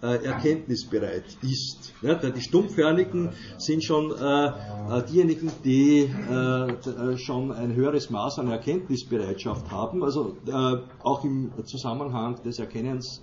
äh, 0.02 0.24
erkenntnisbereit 0.24 1.24
ist. 1.42 1.94
Ja, 2.02 2.14
die 2.14 2.40
Stumpfhörnigen 2.40 3.30
sind 3.56 3.82
schon 3.82 4.12
äh, 4.12 4.46
äh 4.46 5.02
diejenigen, 5.10 5.50
die 5.64 6.10
äh, 6.30 6.70
äh, 6.70 7.16
schon 7.16 7.50
ein 7.50 7.74
höheres 7.74 8.10
Maß 8.10 8.38
an 8.40 8.50
Erkenntnisbereitschaft 8.50 9.70
haben, 9.70 10.04
also 10.04 10.36
äh, 10.46 10.76
auch 11.02 11.24
im 11.24 11.50
Zusammenhang 11.64 12.42
des 12.42 12.58
Erkennens 12.58 13.22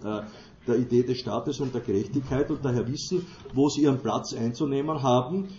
der 0.65 0.77
Idee 0.77 1.03
des 1.03 1.19
Staates 1.19 1.59
und 1.59 1.73
der 1.73 1.81
Gerechtigkeit 1.81 2.49
und 2.49 2.63
daher 2.63 2.87
wissen, 2.87 3.25
wo 3.53 3.69
sie 3.69 3.81
ihren 3.81 3.99
Platz 3.99 4.33
einzunehmen 4.33 5.03
haben. 5.03 5.49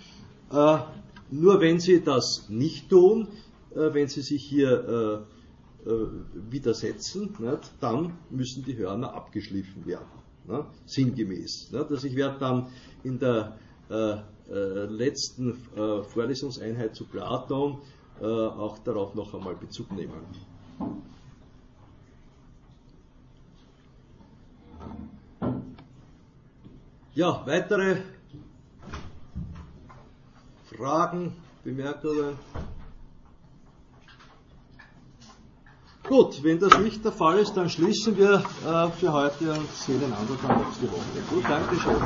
nur 1.30 1.60
wenn 1.60 1.78
sie 1.78 2.02
das 2.02 2.46
nicht 2.48 2.88
tun, 2.88 3.28
wenn 3.74 4.08
sie 4.08 4.22
sich 4.22 4.42
hier 4.42 5.26
widersetzen, 6.50 7.36
dann 7.80 8.18
müssen 8.30 8.64
die 8.64 8.76
Hörner 8.78 9.14
abgeschliffen 9.14 9.84
werden 9.84 10.23
ne, 10.44 10.64
sinngemäß. 10.86 11.70
Ne, 11.72 11.86
dass 11.88 12.04
ich 12.04 12.14
werde 12.16 12.38
dann 12.38 12.66
in 13.02 13.18
der 13.18 13.56
äh, 13.90 14.16
äh, 14.50 14.86
letzten 14.86 15.52
äh, 15.76 16.02
Vorlesungseinheit 16.02 16.94
zu 16.94 17.06
Platon 17.06 17.78
äh, 18.20 18.24
auch 18.24 18.78
darauf 18.78 19.14
noch 19.14 19.34
einmal 19.34 19.54
Bezug 19.54 19.90
nehmen. 19.92 20.14
Ja, 27.14 27.42
weitere 27.46 28.02
Fragen, 30.64 31.32
Bemerkungen? 31.62 32.36
Gut, 36.08 36.42
wenn 36.42 36.58
das 36.58 36.78
nicht 36.80 37.02
der 37.04 37.12
Fall 37.12 37.38
ist, 37.38 37.54
dann 37.54 37.70
schließen 37.70 38.16
wir 38.18 38.34
äh, 38.34 38.90
für 38.90 39.12
heute 39.12 39.52
und 39.52 39.70
sehen 39.74 40.02
einander 40.04 40.36
dann 40.42 40.58
nächste 40.58 40.90
Woche. 40.92 41.00
Gut, 41.30 41.44
Dankeschön. 41.48 41.96